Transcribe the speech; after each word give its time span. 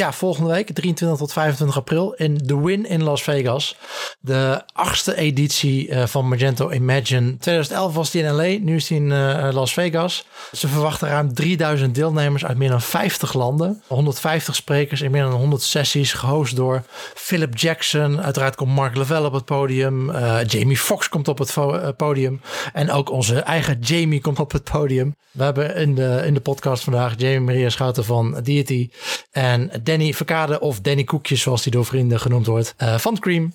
ja, 0.00 0.12
volgende 0.12 0.50
week, 0.50 0.72
23 0.72 1.18
tot 1.18 1.32
25 1.32 1.76
april, 1.76 2.12
in 2.12 2.46
The 2.46 2.62
Win 2.62 2.86
in 2.86 3.02
Las 3.02 3.22
Vegas. 3.22 3.76
De 4.20 4.62
achtste 4.72 5.16
editie 5.16 5.88
uh, 5.88 6.06
van 6.06 6.28
Magento 6.28 6.70
Imagine. 6.70 7.36
2011 7.36 7.94
was 7.94 8.10
die 8.10 8.22
in 8.22 8.34
LA, 8.34 8.58
nu 8.60 8.76
is 8.76 8.86
die 8.86 8.96
in 8.96 9.10
uh, 9.10 9.48
Las 9.52 9.72
Vegas. 9.72 10.26
Ze 10.52 10.68
verwachten 10.68 11.08
ruim 11.08 11.34
3000 11.34 11.94
deelnemers 11.94 12.44
uit 12.44 12.56
meer 12.56 12.68
dan 12.68 12.82
50 12.82 13.32
landen. 13.32 13.82
150 13.86 14.54
sprekers 14.54 15.00
in 15.00 15.10
meer 15.10 15.22
dan 15.22 15.32
100 15.32 15.62
sessies, 15.62 16.12
gehost 16.12 16.56
door 16.56 16.82
Philip 17.14 17.58
Jackson. 17.58 18.22
Uiteraard 18.22 18.54
komt 18.54 18.74
Mark 18.74 18.96
Lavelle 18.96 19.26
op 19.26 19.32
het 19.32 19.44
podium. 19.44 20.10
Uh, 20.10 20.38
Jamie 20.46 20.78
Foxx 20.78 21.08
komt 21.08 21.28
op 21.28 21.38
het 21.38 21.56
podium. 21.96 22.40
En 22.72 22.90
ook 22.90 23.10
onze 23.10 23.40
eigen 23.40 23.78
Jamie 23.80 24.20
komt 24.20 24.38
op 24.38 24.52
het 24.52 24.64
podium. 24.64 25.14
We 25.30 25.42
hebben 25.42 25.74
in 25.76 25.94
de, 25.94 26.22
in 26.26 26.34
de 26.34 26.40
podcast 26.40 26.84
vandaag 26.84 27.14
Jamie 27.16 27.40
Maria 27.40 27.68
Schouten 27.68 28.04
van 28.04 28.40
Deity. 28.42 28.90
En 29.30 29.70
Danny 29.90 30.12
Verkade 30.12 30.60
of 30.60 30.80
Danny 30.80 31.04
Koekjes, 31.04 31.40
zoals 31.40 31.62
die 31.62 31.72
door 31.72 31.84
vrienden 31.84 32.20
genoemd 32.20 32.46
wordt, 32.46 32.74
uh, 32.82 32.98
van 32.98 33.16
Scream. 33.16 33.52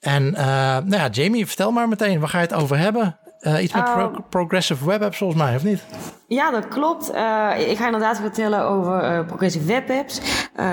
En 0.00 0.24
uh, 0.24 0.38
nou 0.76 0.90
ja, 0.90 1.08
Jamie, 1.08 1.46
vertel 1.46 1.70
maar 1.70 1.88
meteen, 1.88 2.20
waar 2.20 2.28
ga 2.28 2.40
je 2.40 2.46
het 2.46 2.54
over 2.54 2.78
hebben? 2.78 3.18
Uh, 3.40 3.62
iets 3.62 3.72
met 3.72 3.84
pro 3.84 4.10
Progressive 4.28 4.86
Web 4.86 5.02
Apps 5.02 5.18
volgens 5.18 5.42
mij, 5.42 5.54
of 5.54 5.64
niet? 5.64 5.84
Ja, 6.26 6.50
dat 6.50 6.68
klopt. 6.68 7.10
Uh, 7.14 7.50
ik 7.68 7.76
ga 7.76 7.84
inderdaad 7.84 8.20
vertellen 8.20 8.62
over 8.62 9.02
uh, 9.02 9.26
Progressive 9.26 9.64
Web 9.64 9.90
Apps. 9.90 10.20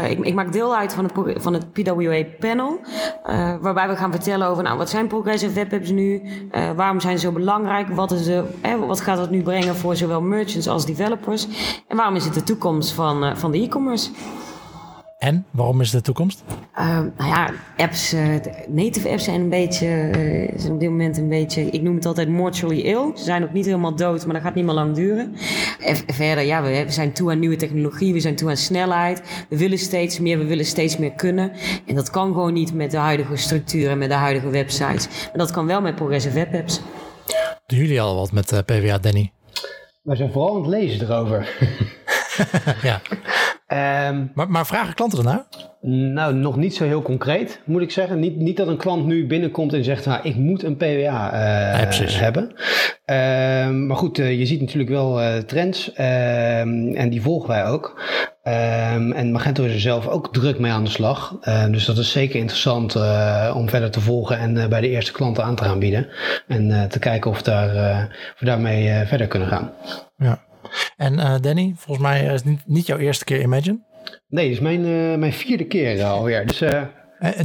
Ik, 0.09 0.19
ik, 0.19 0.33
maak 0.33 0.51
deel 0.51 0.75
uit 0.75 0.93
van 0.93 1.03
het, 1.03 1.41
van 1.41 1.53
het 1.53 1.73
PWA 1.73 2.23
panel. 2.39 2.79
waarbij 3.61 3.87
we 3.87 3.95
gaan 3.95 4.11
vertellen 4.11 4.47
over 4.47 4.63
nou, 4.63 4.77
wat 4.77 4.89
zijn 4.89 5.07
Progressive 5.07 5.53
Web 5.53 5.73
Apps 5.73 5.89
nu? 5.89 6.21
waarom 6.75 6.99
zijn 6.99 7.19
ze 7.19 7.25
zo 7.25 7.31
belangrijk? 7.31 7.89
Wat, 7.89 8.11
is 8.11 8.23
de, 8.23 8.43
wat 8.87 9.01
gaat 9.01 9.17
het 9.17 9.29
nu 9.29 9.43
brengen 9.43 9.75
voor 9.75 9.95
zowel 9.95 10.21
merchants 10.21 10.67
als 10.67 10.85
developers? 10.85 11.47
En 11.87 11.97
waarom 11.97 12.15
is 12.15 12.25
het 12.25 12.33
de 12.33 12.43
toekomst 12.43 12.91
van, 12.91 13.37
van 13.37 13.51
de 13.51 13.61
e-commerce? 13.61 14.09
En 15.25 15.45
waarom 15.51 15.81
is 15.81 15.91
de 15.91 16.01
toekomst? 16.01 16.43
Uh, 16.77 16.99
nou 17.17 17.29
ja, 17.29 17.49
apps, 17.77 18.13
uh, 18.13 18.35
native 18.67 19.09
apps 19.09 19.23
zijn 19.23 19.41
een 19.41 19.49
beetje, 19.49 19.87
uh, 19.87 20.59
zijn 20.59 20.73
op 20.73 20.79
dit 20.79 20.89
moment 20.89 21.17
een 21.17 21.29
beetje, 21.29 21.61
ik 21.61 21.81
noem 21.81 21.95
het 21.95 22.05
altijd 22.05 22.29
mortally 22.29 22.79
ill. 22.79 23.11
Ze 23.15 23.23
zijn 23.23 23.43
ook 23.43 23.53
niet 23.53 23.65
helemaal 23.65 23.95
dood, 23.95 24.25
maar 24.25 24.33
dat 24.33 24.43
gaat 24.43 24.55
niet 24.55 24.65
meer 24.65 24.73
lang 24.73 24.95
duren. 24.95 25.35
En 25.79 25.95
verder, 26.13 26.43
ja, 26.43 26.61
we, 26.63 26.83
we, 26.85 26.91
zijn 26.91 27.13
toe 27.13 27.31
aan 27.31 27.39
nieuwe 27.39 27.55
technologie, 27.55 28.13
we 28.13 28.19
zijn 28.19 28.35
toe 28.35 28.49
aan 28.49 28.57
snelheid. 28.57 29.45
We 29.49 29.57
willen 29.57 29.77
steeds 29.77 30.19
meer, 30.19 30.37
we 30.37 30.45
willen 30.45 30.65
steeds 30.65 30.97
meer 30.97 31.11
kunnen. 31.11 31.51
En 31.85 31.95
dat 31.95 32.09
kan 32.09 32.33
gewoon 32.33 32.53
niet 32.53 32.73
met 32.73 32.91
de 32.91 32.97
huidige 32.97 33.35
structuur 33.35 33.89
en 33.89 33.97
met 33.97 34.09
de 34.09 34.15
huidige 34.15 34.49
websites. 34.49 35.07
Maar 35.07 35.37
dat 35.37 35.51
kan 35.51 35.65
wel 35.65 35.81
met 35.81 35.95
progressive 35.95 36.35
web 36.35 36.53
apps. 36.53 36.81
Doen 37.65 37.79
jullie 37.79 38.01
al 38.01 38.15
wat 38.15 38.31
met 38.31 38.61
PWA, 38.65 38.97
Danny? 38.97 39.31
Wij 40.01 40.15
zijn 40.15 40.31
vooral 40.31 40.55
aan 40.55 40.61
het 40.61 40.69
lezen 40.69 41.07
erover. 41.07 41.57
ja. 42.89 43.01
Um, 43.67 44.31
maar, 44.33 44.49
maar, 44.49 44.65
vragen 44.65 44.93
klanten 44.93 45.19
ernaar? 45.19 45.45
Nou, 45.81 46.33
nog 46.33 46.55
niet 46.55 46.75
zo 46.75 46.83
heel 46.83 47.01
concreet, 47.01 47.61
moet 47.65 47.81
ik 47.81 47.91
zeggen. 47.91 48.19
Niet, 48.19 48.35
niet 48.35 48.57
dat 48.57 48.67
een 48.67 48.77
klant 48.77 49.05
nu 49.05 49.27
binnenkomt 49.27 49.73
en 49.73 49.83
zegt, 49.83 50.05
nou, 50.05 50.19
ik 50.23 50.35
moet 50.35 50.63
een 50.63 50.77
PWA 50.77 51.33
uh, 51.33 51.99
ja, 51.99 52.05
hebben. 52.05 52.43
Um, 53.05 53.87
maar 53.87 53.97
goed, 53.97 54.17
uh, 54.17 54.39
je 54.39 54.45
ziet 54.45 54.59
natuurlijk 54.59 54.89
wel 54.89 55.21
uh, 55.21 55.37
trends 55.37 55.87
um, 55.87 56.95
en 56.95 57.09
die 57.09 57.21
volgen 57.21 57.49
wij 57.49 57.65
ook. 57.65 58.01
en 58.43 59.31
Magento 59.31 59.63
is 59.63 59.73
er 59.73 59.79
zelf 59.79 60.07
ook 60.07 60.33
druk 60.33 60.59
mee 60.59 60.71
aan 60.71 60.83
de 60.83 60.89
slag. 60.89 61.39
dus 61.69 61.85
dat 61.85 61.97
is 61.97 62.11
zeker 62.11 62.39
interessant 62.39 62.95
om 63.53 63.69
verder 63.69 63.91
te 63.91 64.01
volgen 64.01 64.39
en 64.39 64.69
bij 64.69 64.81
de 64.81 64.89
eerste 64.89 65.11
klanten 65.11 65.43
aan 65.43 65.55
te 65.55 65.63
gaan 65.63 65.79
bieden. 65.79 66.07
En 66.47 66.89
te 66.89 66.99
kijken 66.99 67.31
of, 67.31 67.41
daar, 67.41 67.69
of 68.33 68.39
we 68.39 68.45
daarmee 68.45 69.05
verder 69.05 69.27
kunnen 69.27 69.47
gaan. 69.47 69.71
Ja. 70.17 70.39
En 70.97 71.13
uh, 71.13 71.35
Danny, 71.41 71.73
volgens 71.77 72.07
mij 72.07 72.23
is 72.23 72.31
het 72.31 72.45
niet, 72.45 72.61
niet 72.65 72.85
jouw 72.85 72.97
eerste 72.97 73.25
keer 73.25 73.41
Imagine. 73.41 73.79
Nee, 74.27 74.45
dit 74.45 74.55
is 74.55 74.61
mijn, 74.61 74.85
uh, 74.85 75.17
mijn 75.17 75.33
vierde 75.33 75.65
keer 75.65 76.03
alweer. 76.03 76.45
Dus, 76.45 76.61
uh... 76.61 76.81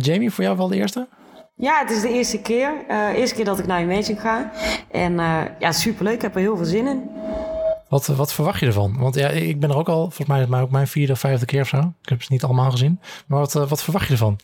Jamie, 0.01 0.31
voor 0.31 0.45
jou 0.45 0.57
wel 0.57 0.69
de 0.69 0.77
eerste? 0.77 1.09
Ja, 1.57 1.79
het 1.79 1.91
is 1.91 2.01
de 2.01 2.13
eerste 2.13 2.41
keer. 2.41 2.73
Uh, 2.91 3.09
eerste 3.09 3.35
keer 3.35 3.45
dat 3.45 3.59
ik 3.59 3.67
naar 3.67 3.83
Imagine 3.83 4.21
ga. 4.21 4.51
En 4.91 5.15
ja, 5.59 5.73
superleuk. 5.73 6.15
Ik 6.15 6.23
heb 6.23 6.35
er 6.35 6.41
heel 6.41 6.57
veel 6.57 6.67
zin 6.67 6.87
in. 6.87 7.11
Wat, 7.89 8.07
wat 8.07 8.33
verwacht 8.33 8.61
je 8.61 8.67
ervan? 8.67 8.97
Want 8.99 9.15
ja, 9.15 9.29
ik 9.29 9.61
ben 9.61 9.71
er 9.71 9.77
ook 9.77 9.89
al, 9.89 10.01
volgens 10.01 10.27
mij 10.27 10.41
is 10.41 10.47
het 10.49 10.61
ook 10.61 10.71
mijn 10.71 10.87
vierde 10.87 11.13
of 11.13 11.19
vijfde 11.19 11.47
keer 11.47 11.61
of 11.61 11.69
zo. 11.69 11.93
Ik 12.03 12.09
heb 12.09 12.23
ze 12.23 12.33
niet 12.33 12.45
allemaal 12.45 12.71
gezien. 12.71 13.01
Maar 13.27 13.39
wat, 13.39 13.53
wat 13.53 13.83
verwacht 13.83 14.07
je 14.07 14.13
ervan? 14.13 14.39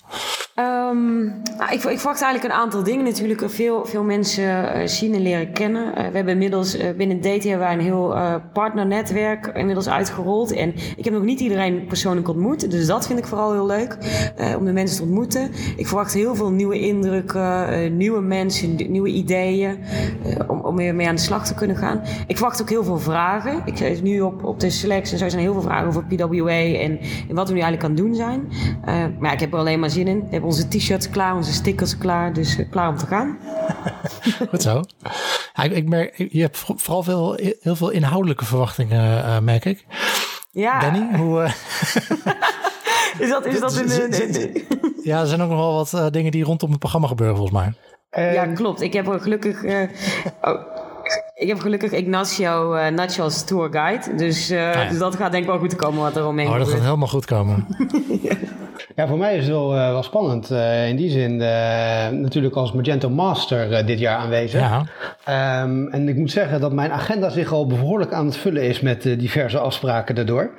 Um, 0.91 1.25
nou, 1.59 1.73
ik, 1.73 1.85
ik, 1.85 1.99
verwacht 1.99 2.23
eigenlijk 2.23 2.55
een 2.55 2.61
aantal 2.61 2.83
dingen. 2.83 3.05
Natuurlijk 3.05 3.51
veel, 3.51 3.85
veel 3.85 4.05
mensen 4.05 4.45
uh, 4.45 4.87
zien 4.87 5.15
en 5.15 5.21
leren 5.21 5.53
kennen. 5.53 5.87
Uh, 5.87 5.95
we 5.95 6.17
hebben 6.17 6.29
inmiddels 6.29 6.77
binnen 6.97 7.21
DT 7.21 7.45
een 7.45 7.81
heel 7.81 8.17
partnernetwerk 8.53 9.47
inmiddels 9.55 9.89
uitgerold. 9.89 10.53
En 10.53 10.75
ik 10.97 11.05
heb 11.05 11.13
nog 11.13 11.23
niet 11.23 11.41
iedereen 11.41 11.87
persoonlijk 11.87 12.29
ontmoet. 12.29 12.71
Dus 12.71 12.87
dat 12.87 13.07
vind 13.07 13.19
ik 13.19 13.27
vooral 13.27 13.53
heel 13.53 13.67
leuk. 13.67 13.97
om 14.59 14.65
de 14.65 14.73
mensen 14.73 14.97
te 14.97 15.03
ontmoeten. 15.03 15.51
Ik 15.77 15.87
verwacht 15.87 16.15
heel 16.15 16.35
veel 16.35 16.51
nieuwe 16.51 16.79
indrukken, 16.79 17.97
nieuwe 17.97 18.21
mensen, 18.21 18.75
nieuwe 18.89 19.09
ideeën. 19.09 19.79
om, 20.49 20.61
om 20.61 20.77
weer 20.77 20.95
mee 20.95 21.09
aan 21.09 21.15
de 21.15 21.21
slag 21.21 21.47
te 21.47 21.55
kunnen 21.55 21.77
gaan. 21.77 22.01
Ik 22.27 22.37
verwacht 22.37 22.63
ook 22.63 22.71
heel 22.71 22.85
veel 22.85 22.99
vragen. 22.99 23.63
Ik 23.65 23.77
zit 23.77 24.03
nu 24.03 24.21
op, 24.21 24.45
op 24.45 24.61
de 24.61 24.71
select 24.71 25.13
en 25.13 25.19
zo 25.19 25.29
zijn 25.29 25.43
heel 25.43 25.53
veel 25.53 25.63
vragen 25.63 25.87
over 25.87 26.05
PWA 26.05 26.59
en, 26.59 26.99
wat 27.31 27.49
we 27.49 27.55
nu 27.55 27.61
eigenlijk 27.61 27.85
aan 27.85 27.95
doen 27.95 28.15
zijn. 28.15 28.49
maar 29.19 29.33
ik 29.33 29.41
heb 29.41 29.53
er 29.53 29.59
alleen 29.59 29.81
maar 29.81 29.91
zin 29.91 30.07
in 30.31 30.43
onze 30.43 30.69
t-shirts 30.79 31.11
klaar, 31.11 31.35
onze 31.35 31.53
stickers 31.53 31.99
klaar. 31.99 32.33
Dus 32.33 32.59
uh, 32.59 32.71
klaar 32.71 32.89
om 32.89 32.97
te 32.97 33.07
gaan. 33.07 33.39
Goed 34.51 34.63
zo. 34.63 34.83
ik, 35.63 35.73
ik, 35.73 35.89
merk, 35.89 36.17
je 36.33 36.41
hebt 36.41 36.59
vooral 36.59 37.03
veel, 37.03 37.39
heel 37.61 37.77
veel 37.77 37.91
inhoudelijke 37.91 38.45
verwachtingen, 38.45 39.25
uh, 39.25 39.39
merk 39.39 39.65
ik. 39.65 39.87
Ja. 40.51 40.81
Danny, 40.81 41.17
hoe... 41.17 41.41
Uh... 41.41 41.53
is 43.23 43.29
dat, 43.29 43.47
is 43.47 43.61
dat 43.61 43.77
in 43.77 43.87
de... 43.87 44.65
ja, 45.03 45.21
er 45.21 45.27
zijn 45.27 45.43
ook 45.43 45.49
nog 45.49 45.59
wel 45.59 45.75
wat 45.75 46.13
dingen 46.13 46.31
die 46.31 46.45
rondom 46.45 46.71
het 46.71 46.79
programma 46.79 47.07
gebeuren, 47.07 47.37
volgens 47.37 47.59
mij. 47.59 47.73
Ja, 48.33 48.47
klopt. 48.47 48.81
Ik 48.81 48.93
heb 48.93 49.09
er 49.09 49.21
gelukkig... 49.21 49.65
Oh. 50.43 50.85
Ik 51.35 51.49
heb 51.49 51.61
gelukkig 51.61 51.93
Ignacio 51.93 52.75
uh, 52.75 52.89
Nacho 52.89 53.23
als 53.23 53.45
tourguide. 53.45 54.15
Dus, 54.15 54.51
uh, 54.51 54.69
ah, 54.69 54.75
ja. 54.75 54.89
dus 54.89 54.99
dat 54.99 55.17
gaat 55.17 55.31
denk 55.33 55.45
ik 55.45 55.51
wel 55.51 55.59
goed 55.59 55.77
komen 55.77 56.01
wat 56.01 56.17
er 56.17 56.27
omheen 56.27 56.49
Oh, 56.49 56.59
dat 56.59 56.69
gaat 56.69 56.81
helemaal 56.81 57.09
goed 57.09 57.25
komen. 57.25 57.67
ja. 58.23 58.35
Ja, 58.97 59.07
voor 59.07 59.19
mij 59.19 59.37
is 59.37 59.43
het 59.43 59.53
wel, 59.53 59.77
uh, 59.77 59.89
wel 59.89 60.03
spannend. 60.03 60.51
Uh, 60.51 60.89
in 60.89 60.97
die 60.97 61.11
zin, 61.11 61.33
uh, 61.33 62.09
natuurlijk 62.09 62.55
als 62.55 62.73
Magento 62.73 63.11
Master 63.11 63.87
dit 63.87 63.99
jaar 63.99 64.19
aanwezig. 64.19 64.61
Ja. 64.61 65.63
Um, 65.63 65.89
en 65.89 66.09
ik 66.09 66.17
moet 66.17 66.31
zeggen 66.31 66.61
dat 66.61 66.73
mijn 66.73 66.93
agenda 66.93 67.29
zich 67.29 67.53
al 67.53 67.67
behoorlijk 67.67 68.13
aan 68.13 68.27
het 68.27 68.37
vullen 68.37 68.63
is 68.63 68.81
met 68.81 69.03
diverse 69.03 69.59
afspraken 69.59 70.15
daardoor. 70.15 70.51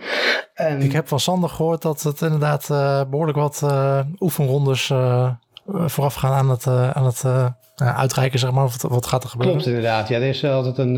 Um, 0.62 0.80
ik 0.80 0.92
heb 0.92 1.08
van 1.08 1.20
Sander 1.20 1.50
gehoord 1.50 1.82
dat 1.82 2.02
het 2.02 2.22
inderdaad 2.22 2.68
behoorlijk 3.10 3.38
wat 3.38 3.66
oefenrondes 4.20 4.94
voorafgaan 5.68 6.34
aan 6.34 6.50
het, 6.50 6.68
aan 6.68 7.06
het 7.06 7.24
uh, 7.26 7.46
uitreiken, 7.76 8.40
zeg 8.40 8.52
maar? 8.52 8.64
Wat, 8.64 8.82
wat 8.82 9.08
gaat 9.08 9.24
er 9.24 9.30
gebeuren? 9.30 9.56
Klopt, 9.56 9.70
inderdaad. 9.70 10.08
Ja, 10.08 10.16
er 10.16 10.28
is 10.28 10.46
altijd 10.46 10.78
een, 10.78 10.94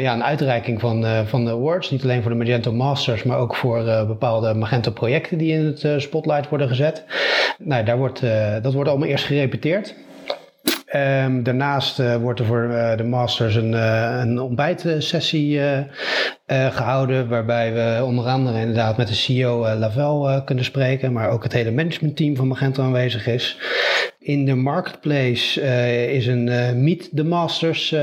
ja, 0.00 0.12
een 0.12 0.24
uitreiking 0.24 0.80
van, 0.80 1.04
van 1.26 1.44
de 1.44 1.50
awards. 1.50 1.90
Niet 1.90 2.02
alleen 2.02 2.22
voor 2.22 2.30
de 2.30 2.36
Magento 2.36 2.72
Masters, 2.72 3.22
maar 3.22 3.38
ook 3.38 3.56
voor 3.56 3.84
bepaalde 4.06 4.54
Magento 4.54 4.90
projecten 4.90 5.38
die 5.38 5.52
in 5.52 5.64
het 5.64 6.02
spotlight 6.02 6.48
worden 6.48 6.68
gezet. 6.68 7.04
Nou, 7.58 7.84
daar 7.84 7.98
wordt, 7.98 8.20
dat 8.62 8.72
wordt 8.72 8.88
allemaal 8.88 9.08
eerst 9.08 9.24
gerepeteerd. 9.24 9.94
Um, 10.96 11.42
daarnaast 11.42 11.98
uh, 11.98 12.16
wordt 12.16 12.40
er 12.40 12.46
voor 12.46 12.64
uh, 12.70 12.96
de 12.96 13.04
masters 13.04 13.54
een, 13.54 13.72
uh, 13.72 14.18
een 14.20 14.40
ontbijtsessie 14.40 15.60
gehouden, 16.46 17.28
waarbij 17.28 17.72
we 17.72 18.04
onder 18.04 18.24
andere 18.24 18.58
inderdaad 18.58 18.96
met 18.96 19.08
de 19.08 19.14
CEO 19.14 19.74
Lavelle 19.76 20.44
kunnen 20.44 20.64
spreken, 20.64 21.12
maar 21.12 21.30
ook 21.30 21.42
het 21.42 21.52
hele 21.52 21.70
managementteam 21.70 22.36
van 22.36 22.48
Magento 22.48 22.82
aanwezig 22.82 23.26
is. 23.26 23.58
In 24.24 24.44
de 24.44 24.54
marketplace 24.54 25.60
is 26.12 26.26
een 26.26 26.44
Meet 26.82 27.10
the 27.14 27.24
Masters 27.24 27.94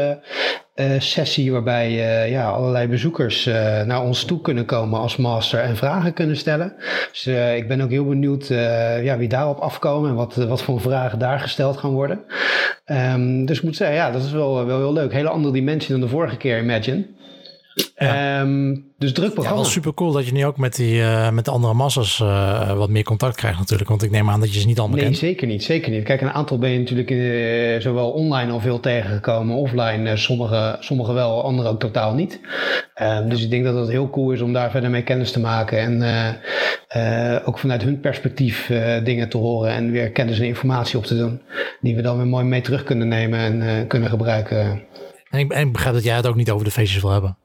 sessie 0.98 1.52
waarbij 1.52 1.92
ja, 2.30 2.50
allerlei 2.50 2.88
bezoekers 2.88 3.46
naar 3.86 4.02
ons 4.02 4.24
toe 4.24 4.42
kunnen 4.42 4.66
komen 4.66 5.00
als 5.00 5.18
master 5.18 5.60
en 5.60 5.76
vragen 5.76 6.14
kunnen 6.14 6.38
stellen. 6.38 6.74
Dus 7.12 7.28
ik 7.56 7.68
ben 7.68 7.82
ook 7.82 7.90
heel 7.90 8.06
benieuwd 8.06 8.48
ja, 9.04 9.18
wie 9.18 9.28
daarop 9.28 9.58
afkomen 9.58 10.10
en 10.10 10.16
wat, 10.16 10.36
wat 10.36 10.62
voor 10.62 10.82
vragen 10.82 11.20
daar 11.20 11.40
gesteld 11.40 11.78
gaan 11.78 11.92
worden. 11.92 12.20
Um, 12.86 13.46
dus 13.46 13.58
ik 13.58 13.64
moet 13.64 13.76
zeggen, 13.76 13.96
ja, 13.96 14.12
dat 14.12 14.24
is 14.24 14.32
wel, 14.32 14.66
wel 14.66 14.78
heel 14.78 14.94
leuk. 14.94 15.14
Hele 15.14 15.30
andere 15.30 15.54
dimensie 15.54 15.92
dan 15.92 16.02
de 16.02 16.08
vorige 16.08 16.38
keer, 16.38 16.60
Imagine. 16.62 17.06
Ja. 17.96 18.42
Um, 18.42 18.86
dus 18.98 19.14
druk 19.14 19.34
programma. 19.34 19.58
Ja, 19.58 19.64
wel 19.64 19.72
super 19.72 19.94
cool 19.94 20.12
dat 20.12 20.26
je 20.26 20.32
nu 20.32 20.46
ook 20.46 20.58
met, 20.58 20.76
die, 20.76 20.96
uh, 20.96 21.30
met 21.30 21.46
de 21.46 21.52
andere 21.52 21.74
massas 21.74 22.20
uh, 22.20 22.78
wat 22.78 22.90
meer 22.90 23.04
contact 23.04 23.36
krijgt 23.36 23.60
natuurlijk. 23.60 23.90
Want 23.90 24.04
ik 24.04 24.12
neem 24.12 24.30
aan 24.30 24.40
dat 24.40 24.54
je 24.54 24.60
ze 24.60 24.68
niet 24.68 24.80
allemaal 24.80 24.98
nee, 24.98 25.06
kent. 25.06 25.22
Nee, 25.22 25.32
zeker 25.32 25.48
niet. 25.48 25.64
Zeker 25.64 25.92
niet. 25.92 26.04
Kijk, 26.04 26.22
een 26.22 26.32
aantal 26.32 26.58
ben 26.58 26.70
je 26.70 26.80
natuurlijk 26.80 27.10
uh, 27.10 27.82
zowel 27.82 28.12
online 28.12 28.52
al 28.52 28.60
veel 28.60 28.80
tegengekomen. 28.80 29.56
Offline 29.56 30.18
sommige, 30.18 30.78
sommige 30.80 31.14
wel, 31.14 31.44
andere 31.44 31.70
ook 31.70 31.80
totaal 31.80 32.14
niet. 32.14 32.40
Um, 33.02 33.30
dus 33.30 33.44
ik 33.44 33.50
denk 33.50 33.64
dat 33.64 33.76
het 33.76 33.90
heel 33.90 34.10
cool 34.10 34.32
is 34.32 34.42
om 34.42 34.54
daar 34.54 34.72
verder 34.72 34.90
mee 34.90 35.04
kennis 35.04 35.32
te 35.32 35.40
maken. 35.40 36.04
En 36.04 36.40
ook 37.46 37.60
vanuit 37.60 37.84
hun 37.84 38.00
perspectief 38.00 38.72
dingen 39.04 39.30
te 39.30 39.38
horen. 39.38 39.72
En 39.72 39.92
weer 39.92 40.12
kennis 40.12 40.40
en 40.40 40.46
informatie 40.46 40.98
op 40.98 41.06
te 41.06 41.18
doen. 41.18 41.42
Die 41.82 41.96
we 41.96 42.02
dan 42.02 42.18
weer 42.18 42.28
mooi 42.28 42.46
mee 42.46 42.62
terug 42.62 42.84
kunnen 42.84 43.08
nemen 43.08 43.40
en 43.40 43.88
kunnen 43.88 44.10
gebruiken. 44.10 44.90
En 45.30 45.40
ik, 45.40 45.52
en 45.52 45.68
ik 45.68 45.72
begrijp 45.72 45.96
dat 45.96 46.04
jij 46.04 46.16
het 46.16 46.28
ook 46.28 46.36
niet 46.36 46.52
over 46.52 46.66
de 46.66 46.72
feestjes 46.72 47.02
wil 47.02 47.12
hebben. 47.12 47.38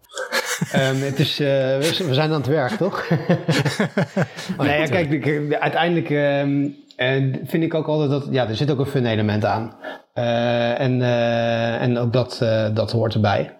Ehm, 0.72 0.96
het 0.96 1.18
is, 1.18 1.40
uh, 1.40 1.46
we, 1.46 2.08
zijn 2.10 2.30
aan 2.30 2.40
het 2.40 2.46
werk, 2.46 2.72
toch? 2.72 3.08
nee, 4.58 4.78
ja, 4.78 4.86
kijk, 4.86 5.10
ik, 5.10 5.54
uiteindelijk 5.54 6.10
ehm, 6.10 6.68
en 6.96 7.40
vind 7.44 7.62
ik 7.62 7.74
ook 7.74 7.86
altijd 7.86 8.10
dat 8.10 8.28
ja, 8.30 8.48
er 8.48 8.56
zit 8.56 8.70
ook 8.70 8.78
een 8.78 8.86
fun 8.86 9.06
element 9.06 9.44
aan. 9.44 9.72
Uh, 10.14 10.80
en, 10.80 11.00
uh, 11.00 11.82
en 11.82 11.98
ook 11.98 12.12
dat, 12.12 12.38
dat 12.74 12.92
hoort 12.92 13.14
erbij. 13.14 13.56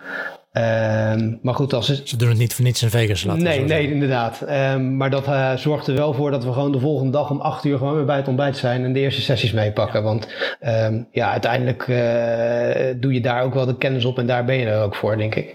Ehm, 0.56 1.34
maar 1.42 1.54
goed, 1.54 1.72
als 1.72 1.86
ze... 1.86 2.00
ze 2.04 2.16
doen 2.16 2.28
het 2.28 2.38
niet 2.38 2.54
voor 2.54 2.64
niets 2.64 2.82
in 2.82 2.90
Vegas 2.90 3.24
laten 3.24 3.42
Nee, 3.42 3.60
nee, 3.60 3.90
inderdaad. 3.90 4.44
Um, 4.50 4.96
maar 4.96 5.10
dat 5.10 5.26
uh, 5.26 5.56
zorgt 5.56 5.86
er 5.86 5.94
wel 5.94 6.14
voor 6.14 6.30
dat 6.30 6.44
we 6.44 6.52
gewoon 6.52 6.72
de 6.72 6.80
volgende 6.80 7.12
dag 7.12 7.30
om 7.30 7.40
acht 7.40 7.64
uur 7.64 7.78
gewoon 7.78 7.94
weer 7.94 8.04
bij 8.04 8.16
het 8.16 8.28
ontbijt 8.28 8.56
zijn 8.56 8.84
en 8.84 8.92
de 8.92 9.00
eerste 9.00 9.20
sessies 9.20 9.52
meepakken. 9.52 10.02
Want 10.02 10.28
um, 10.66 11.08
ja, 11.12 11.30
uiteindelijk 11.30 11.86
uh, 11.86 13.00
doe 13.00 13.12
je 13.12 13.20
daar 13.20 13.42
ook 13.42 13.54
wel 13.54 13.66
de 13.66 13.76
kennis 13.76 14.04
op 14.04 14.18
en 14.18 14.26
daar 14.26 14.44
ben 14.44 14.56
je 14.56 14.66
er 14.66 14.82
ook 14.82 14.94
voor, 14.94 15.16
denk 15.16 15.34
ik. 15.34 15.54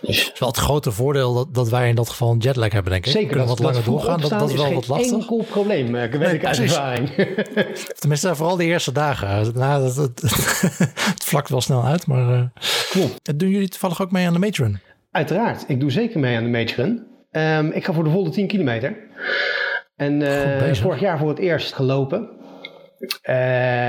Dus... 0.00 0.18
Het 0.18 0.32
is 0.34 0.40
wel 0.40 0.48
het 0.48 0.58
grote 0.58 0.92
voordeel 0.92 1.34
dat, 1.34 1.54
dat 1.54 1.68
wij 1.68 1.88
in 1.88 1.94
dat 1.94 2.08
geval 2.08 2.30
een 2.30 2.38
jetlag 2.38 2.72
hebben, 2.72 2.92
denk 2.92 3.06
ik. 3.06 3.12
Zeker. 3.12 3.36
dat, 3.36 3.48
wat 3.48 3.58
langer 3.58 3.84
doorgaan, 3.84 4.20
dat, 4.20 4.30
dat 4.30 4.50
is 4.50 4.56
wel 4.56 4.74
wat 4.74 4.88
lastig. 4.88 5.10
Dat 5.10 5.20
is 5.20 5.28
enkel 5.28 5.44
probleem, 5.50 5.94
uh, 5.94 6.00
weet 6.00 6.18
nee, 6.18 6.34
ik 6.34 6.44
uit 6.44 6.58
ervaring. 6.58 7.10
Tenminste, 7.98 8.34
vooral 8.34 8.56
de 8.56 8.64
eerste 8.64 8.92
dagen. 8.92 9.52
Nou, 9.54 9.82
dat, 9.82 9.96
het, 9.96 10.22
het 11.14 11.24
vlakt 11.24 11.48
wel 11.48 11.60
snel 11.60 11.84
uit, 11.84 12.06
maar... 12.06 12.52
Klopt. 12.90 13.38
Doen 13.38 13.48
jullie 13.48 13.68
toevallig 13.68 14.02
ook 14.02 14.10
mee 14.10 14.26
aan 14.26 14.32
de 14.32 14.38
Matron? 14.40 14.78
Uiteraard. 15.10 15.64
Ik 15.66 15.80
doe 15.80 15.90
zeker 15.90 16.20
mee 16.20 16.36
aan 16.36 16.42
de 16.42 16.50
Matron. 16.50 17.06
Um, 17.32 17.70
ik 17.70 17.84
ga 17.84 17.92
voor 17.92 18.04
de 18.04 18.10
volle 18.10 18.30
10 18.30 18.46
kilometer. 18.46 18.96
En 19.96 20.20
uh, 20.20 20.72
vorig 20.72 21.00
jaar 21.00 21.18
voor 21.18 21.28
het 21.28 21.38
eerst 21.38 21.72
gelopen. 21.72 22.28
Uh, 23.00 23.34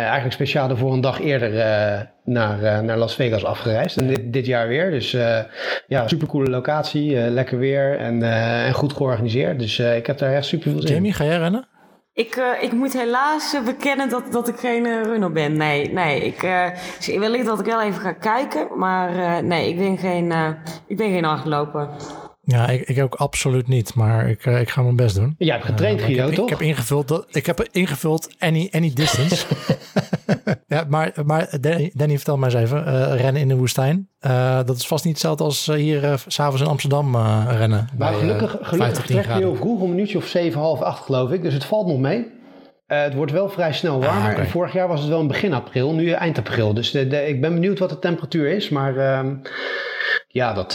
eigenlijk 0.02 0.34
speciaal 0.34 0.70
ervoor 0.70 0.94
een 0.94 1.02
dag 1.02 1.22
eerder 1.22 1.54
uh, 1.54 2.02
naar, 2.24 2.84
naar 2.84 2.98
Las 2.98 3.16
Vegas 3.16 3.46
afgereisd. 3.46 3.98
En 3.98 4.08
dit, 4.08 4.34
dit 4.34 4.46
jaar 4.46 4.68
weer. 4.68 4.92
Dus 4.92 5.12
ja, 5.88 6.08
supercoole 6.08 6.50
locatie, 6.50 7.16
lekker 7.16 7.58
weer 7.58 7.98
en, 7.98 8.24
en 8.24 8.74
goed 8.74 8.94
georganiseerd. 8.94 9.60
Dus 9.60 9.80
ik 9.80 10.08
heb 10.08 10.18
daar 10.18 10.34
echt 10.34 10.46
super 10.46 10.72
veel 10.72 10.82
zin 10.82 10.90
in. 10.90 10.96
Jamie, 10.96 11.14
ga 11.14 11.24
jij 11.24 11.38
rennen? 11.38 11.68
Ik, 12.22 12.36
uh, 12.36 12.64
ik 12.64 12.72
moet 12.72 12.94
helaas 12.94 13.54
uh, 13.54 13.66
bekennen 13.66 14.10
dat, 14.10 14.32
dat 14.32 14.48
ik 14.48 14.56
geen 14.56 14.86
uh, 14.86 15.04
runner 15.04 15.32
ben. 15.32 15.58
Nee, 15.58 15.94
nee. 15.94 16.22
Ik, 16.22 16.40
dus 16.98 17.18
wellicht 17.18 17.46
dat 17.46 17.60
ik 17.60 17.66
wel 17.66 17.82
even 17.82 18.02
ga 18.02 18.12
kijken. 18.14 18.68
Maar 18.78 19.44
nee, 19.44 19.70
ik 19.70 19.78
ben 19.78 19.98
geen, 19.98 20.34
ik 20.88 20.98
ben 20.98 21.12
geen 21.12 21.24
hardloper. 21.24 21.90
Ja, 22.44 22.68
ik, 22.68 22.88
ik 22.88 23.04
ook 23.04 23.16
absoluut 23.16 23.68
niet. 23.68 23.96
Maar 23.96 24.30
ik, 24.30 24.46
ik 24.46 24.70
ga 24.70 24.82
mijn 24.82 24.96
best 24.96 25.16
doen. 25.16 25.36
Jij 25.38 25.56
hebt 25.56 25.66
getraind, 25.66 26.02
Guido, 26.02 26.28
ik, 26.28 26.34
toch? 26.34 26.44
Ik 26.44 26.50
heb 26.50 26.62
ingevuld, 26.62 27.08
dat, 27.08 27.26
ik 27.32 27.46
heb 27.46 27.68
ingevuld 27.72 28.30
any, 28.40 28.68
any 28.72 28.94
distance. 28.94 29.46
ja, 30.72 30.86
maar, 30.88 31.14
maar 31.26 31.58
Danny, 31.62 31.92
Danny 31.94 32.16
vertel 32.16 32.38
maar 32.38 32.54
eens 32.54 32.62
even. 32.62 33.18
rennen 33.18 33.42
in 33.42 33.48
de 33.48 33.56
woestijn. 33.56 34.08
dat 34.66 34.78
is 34.78 34.88
vast 34.88 35.04
niet 35.04 35.14
hetzelfde 35.14 35.44
als 35.44 35.66
hier 35.66 36.18
s 36.18 36.26
s'avonds 36.28 36.62
in 36.62 36.68
Amsterdam 36.68 37.16
rennen. 37.48 37.88
Maar 37.98 38.12
bij, 38.12 38.20
gelukkig, 38.20 38.58
gelukkig 38.62 39.06
trek 39.06 39.26
je 39.26 39.32
heel 39.32 39.56
vroeg, 39.56 39.82
een 39.82 39.90
minuutje 39.90 40.18
of 40.18 40.26
7, 40.26 40.60
half 40.60 40.82
8 40.82 41.04
geloof 41.04 41.32
ik. 41.32 41.42
Dus 41.42 41.54
het 41.54 41.66
valt 41.66 41.88
nog 41.88 42.00
mee. 42.00 42.40
Het 42.88 43.14
wordt 43.14 43.32
wel 43.32 43.50
vrij 43.50 43.74
snel 43.74 44.00
warmer. 44.00 44.24
Ah, 44.24 44.32
okay. 44.32 44.48
Vorig 44.48 44.74
jaar 44.74 44.88
was 44.88 45.00
het 45.00 45.10
wel 45.10 45.20
een 45.20 45.28
begin 45.28 45.54
april, 45.54 45.94
nu 45.94 46.10
eind 46.10 46.38
april. 46.38 46.74
Dus 46.74 46.92
de, 46.92 47.08
de, 47.08 47.28
ik 47.28 47.42
ben 47.42 47.54
benieuwd 47.54 47.80
wat 47.80 47.90
de 47.90 48.00
temperatuur 48.00 48.50
is. 48.52 48.70
Maar 48.70 48.96
uh, 48.96 49.32
ja, 50.28 50.54
dat, 50.54 50.74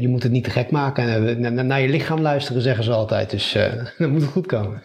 je 0.00 0.06
moet 0.08 0.22
het 0.22 0.32
niet 0.32 0.44
te 0.44 0.50
gek 0.50 0.70
maken. 0.70 1.40
Naar, 1.40 1.64
naar 1.64 1.80
je 1.80 1.88
lichaam 1.88 2.20
luisteren, 2.20 2.62
zeggen 2.62 2.84
ze 2.84 2.92
altijd. 2.92 3.30
Dus 3.30 3.52
dat 3.98 4.10
moet 4.10 4.20
het 4.20 4.30
goed 4.30 4.46
komen. 4.46 4.82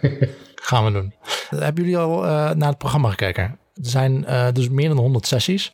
Gaan 0.56 0.86
we 0.86 0.92
doen. 0.92 1.14
Hebben 1.50 1.84
jullie 1.84 1.98
al 1.98 2.22
naar 2.56 2.70
het 2.70 2.78
programma 2.78 3.10
gekeken? 3.10 3.58
Er 3.84 3.90
zijn 3.90 4.26
uh, 4.28 4.48
dus 4.54 4.70
meer 4.70 4.88
dan 4.88 4.98
100 4.98 5.28
sessies, 5.28 5.72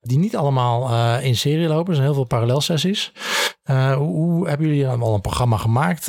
die 0.00 0.18
niet 0.18 0.36
allemaal 0.36 0.90
uh, 0.90 1.24
in 1.24 1.36
serie 1.36 1.68
lopen. 1.68 1.88
Er 1.88 1.94
zijn 1.94 2.06
heel 2.06 2.14
veel 2.14 2.24
parallelsessies. 2.24 3.12
Uh, 3.70 3.96
hoe, 3.96 4.14
hoe, 4.14 4.48
hebben 4.48 4.66
jullie 4.66 4.84
dan 4.84 5.02
al 5.02 5.14
een 5.14 5.20
programma 5.20 5.56
gemaakt? 5.56 6.04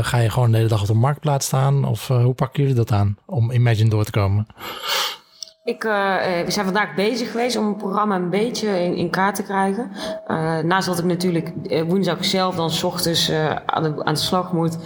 ga 0.00 0.18
je 0.18 0.30
gewoon 0.30 0.50
de 0.50 0.56
hele 0.56 0.68
dag 0.68 0.80
op 0.80 0.86
de 0.86 0.94
marktplaats 0.94 1.46
staan? 1.46 1.84
Of 1.84 2.08
hoe 2.08 2.34
pakken 2.34 2.62
jullie 2.62 2.76
dat 2.76 2.92
aan 2.92 3.16
om 3.26 3.50
Imagine 3.50 3.90
door 3.90 4.04
te 4.04 4.10
komen? 4.10 4.46
Ik, 5.64 5.84
uh, 5.84 6.16
we 6.44 6.50
zijn 6.50 6.64
vandaag 6.64 6.94
bezig 6.94 7.30
geweest 7.30 7.56
om 7.56 7.66
het 7.66 7.76
programma 7.76 8.16
een 8.16 8.30
beetje 8.30 8.68
in, 8.68 8.94
in 8.94 9.10
kaart 9.10 9.34
te 9.34 9.42
krijgen. 9.42 9.90
Uh, 10.28 10.58
naast 10.58 10.86
dat 10.86 10.98
ik 10.98 11.04
natuurlijk 11.04 11.52
woensdag 11.86 12.24
zelf 12.24 12.54
dan 12.54 12.70
s 12.70 12.82
ochtends 12.82 13.32
aan, 13.66 13.82
de, 13.82 14.04
aan 14.04 14.14
de 14.14 14.20
slag 14.20 14.52
moet, 14.52 14.78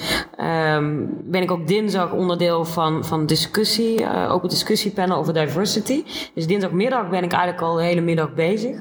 um, 0.75 1.17
ben 1.25 1.43
ik 1.43 1.51
ook 1.51 1.67
dinsdag 1.67 2.13
onderdeel 2.13 2.65
van, 2.65 3.05
van 3.05 3.27
discussie, 3.27 4.29
open 4.29 4.49
discussiepanel 4.49 5.19
over 5.19 5.35
diversity. 5.35 6.05
Dus 6.35 6.47
dinsdagmiddag 6.47 7.09
ben 7.09 7.23
ik 7.23 7.33
eigenlijk 7.33 7.63
al 7.63 7.75
de 7.75 7.83
hele 7.83 8.01
middag 8.01 8.35
bezig. 8.35 8.81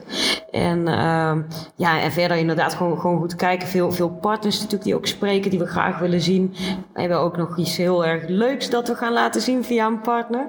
En, 0.51 0.79
uh, 0.79 1.33
ja, 1.75 2.01
en 2.01 2.11
verder 2.11 2.37
inderdaad 2.37 2.73
gewoon, 2.73 2.99
gewoon 2.99 3.19
goed 3.19 3.35
kijken. 3.35 3.67
Veel, 3.67 3.91
veel 3.91 4.09
partners 4.09 4.55
natuurlijk 4.55 4.83
die 4.83 4.95
ook 4.95 5.07
spreken, 5.07 5.49
die 5.49 5.59
we 5.59 5.67
graag 5.67 5.99
willen 5.99 6.21
zien. 6.21 6.55
We 6.93 6.99
hebben 6.99 7.19
ook 7.19 7.37
nog 7.37 7.57
iets 7.57 7.77
heel 7.77 8.05
erg 8.05 8.27
leuks 8.27 8.69
dat 8.69 8.87
we 8.87 8.95
gaan 8.95 9.13
laten 9.13 9.41
zien 9.41 9.63
via 9.63 9.87
een 9.87 10.01
partner. 10.01 10.47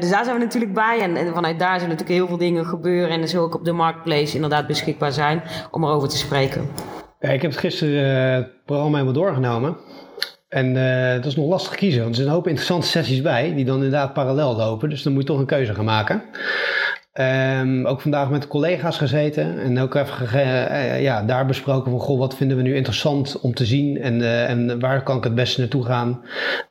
dus 0.00 0.10
daar 0.10 0.24
zijn 0.24 0.36
we 0.38 0.44
natuurlijk 0.44 0.72
bij. 0.72 0.79
En, 0.80 1.34
vanuit 1.34 1.58
daar 1.58 1.80
zullen 1.80 1.88
natuurlijk 1.88 2.18
heel 2.18 2.26
veel 2.26 2.38
dingen 2.38 2.66
gebeuren. 2.66 3.10
En 3.10 3.20
er 3.20 3.28
zullen 3.28 3.44
ook 3.44 3.54
op 3.54 3.64
de 3.64 3.72
marketplace 3.72 4.34
inderdaad 4.34 4.66
beschikbaar 4.66 5.12
zijn 5.12 5.42
om 5.70 5.84
erover 5.84 6.08
te 6.08 6.16
spreken. 6.16 6.68
Ja, 7.20 7.28
ik 7.28 7.42
heb 7.42 7.50
het 7.50 7.60
gisteren 7.60 8.34
het 8.34 8.64
programma 8.64 8.98
helemaal 8.98 9.22
doorgenomen. 9.22 9.76
En 10.48 10.66
uh, 10.74 11.14
dat 11.14 11.24
is 11.24 11.36
nog 11.36 11.46
lastig 11.46 11.74
kiezen, 11.74 12.00
want 12.00 12.10
er 12.10 12.16
zijn 12.16 12.28
een 12.28 12.34
hoop 12.34 12.46
interessante 12.46 12.86
sessies 12.86 13.22
bij, 13.22 13.54
die 13.54 13.64
dan 13.64 13.76
inderdaad 13.76 14.12
parallel 14.12 14.56
lopen. 14.56 14.88
Dus 14.88 15.02
dan 15.02 15.12
moet 15.12 15.22
je 15.22 15.28
toch 15.28 15.38
een 15.38 15.46
keuze 15.46 15.74
gaan 15.74 15.84
maken. 15.84 16.22
Um, 17.12 17.86
ook 17.86 18.00
vandaag 18.00 18.30
met 18.30 18.46
collega's 18.46 18.98
gezeten 18.98 19.58
en 19.58 19.78
ook 19.78 19.94
even 19.94 20.28
uh, 20.34 21.02
ja, 21.02 21.22
daar 21.22 21.46
besproken 21.46 21.90
van 21.90 22.00
goh, 22.00 22.18
wat 22.18 22.36
vinden 22.36 22.56
we 22.56 22.62
nu 22.62 22.74
interessant 22.76 23.40
om 23.40 23.54
te 23.54 23.64
zien 23.64 24.00
en, 24.02 24.20
uh, 24.20 24.50
en 24.50 24.80
waar 24.80 25.02
kan 25.02 25.16
ik 25.16 25.24
het 25.24 25.34
beste 25.34 25.60
naartoe 25.60 25.84
gaan 25.84 26.24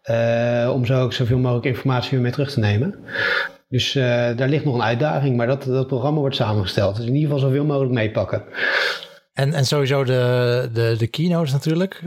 uh, 0.10 0.72
om 0.74 0.86
zo 0.86 1.02
ook 1.02 1.14
zoveel 1.14 1.38
mogelijk 1.38 1.66
informatie 1.66 2.12
weer 2.12 2.22
mee 2.22 2.32
terug 2.32 2.52
te 2.52 2.60
nemen. 2.60 2.96
Dus 3.70 3.94
daar 4.36 4.48
ligt 4.50 4.66
nog 4.66 4.76
een 4.76 4.84
uitdaging, 4.84 5.38
maar 5.38 5.48
dat, 5.48 5.64
dat 5.64 5.88
programma 5.88 6.20
wordt 6.20 6.36
samengesteld. 6.36 6.96
Dus 6.96 7.06
in 7.06 7.16
ieder 7.16 7.30
geval 7.30 7.48
zoveel 7.50 7.66
mogelijk 7.66 7.94
meepakken. 7.94 8.44
En, 9.34 9.54
en 9.54 9.66
sowieso 9.66 10.04
de, 10.04 10.70
de, 10.74 10.96
de 10.98 11.08
keynotes 11.08 11.52
natuurlijk. 11.52 12.04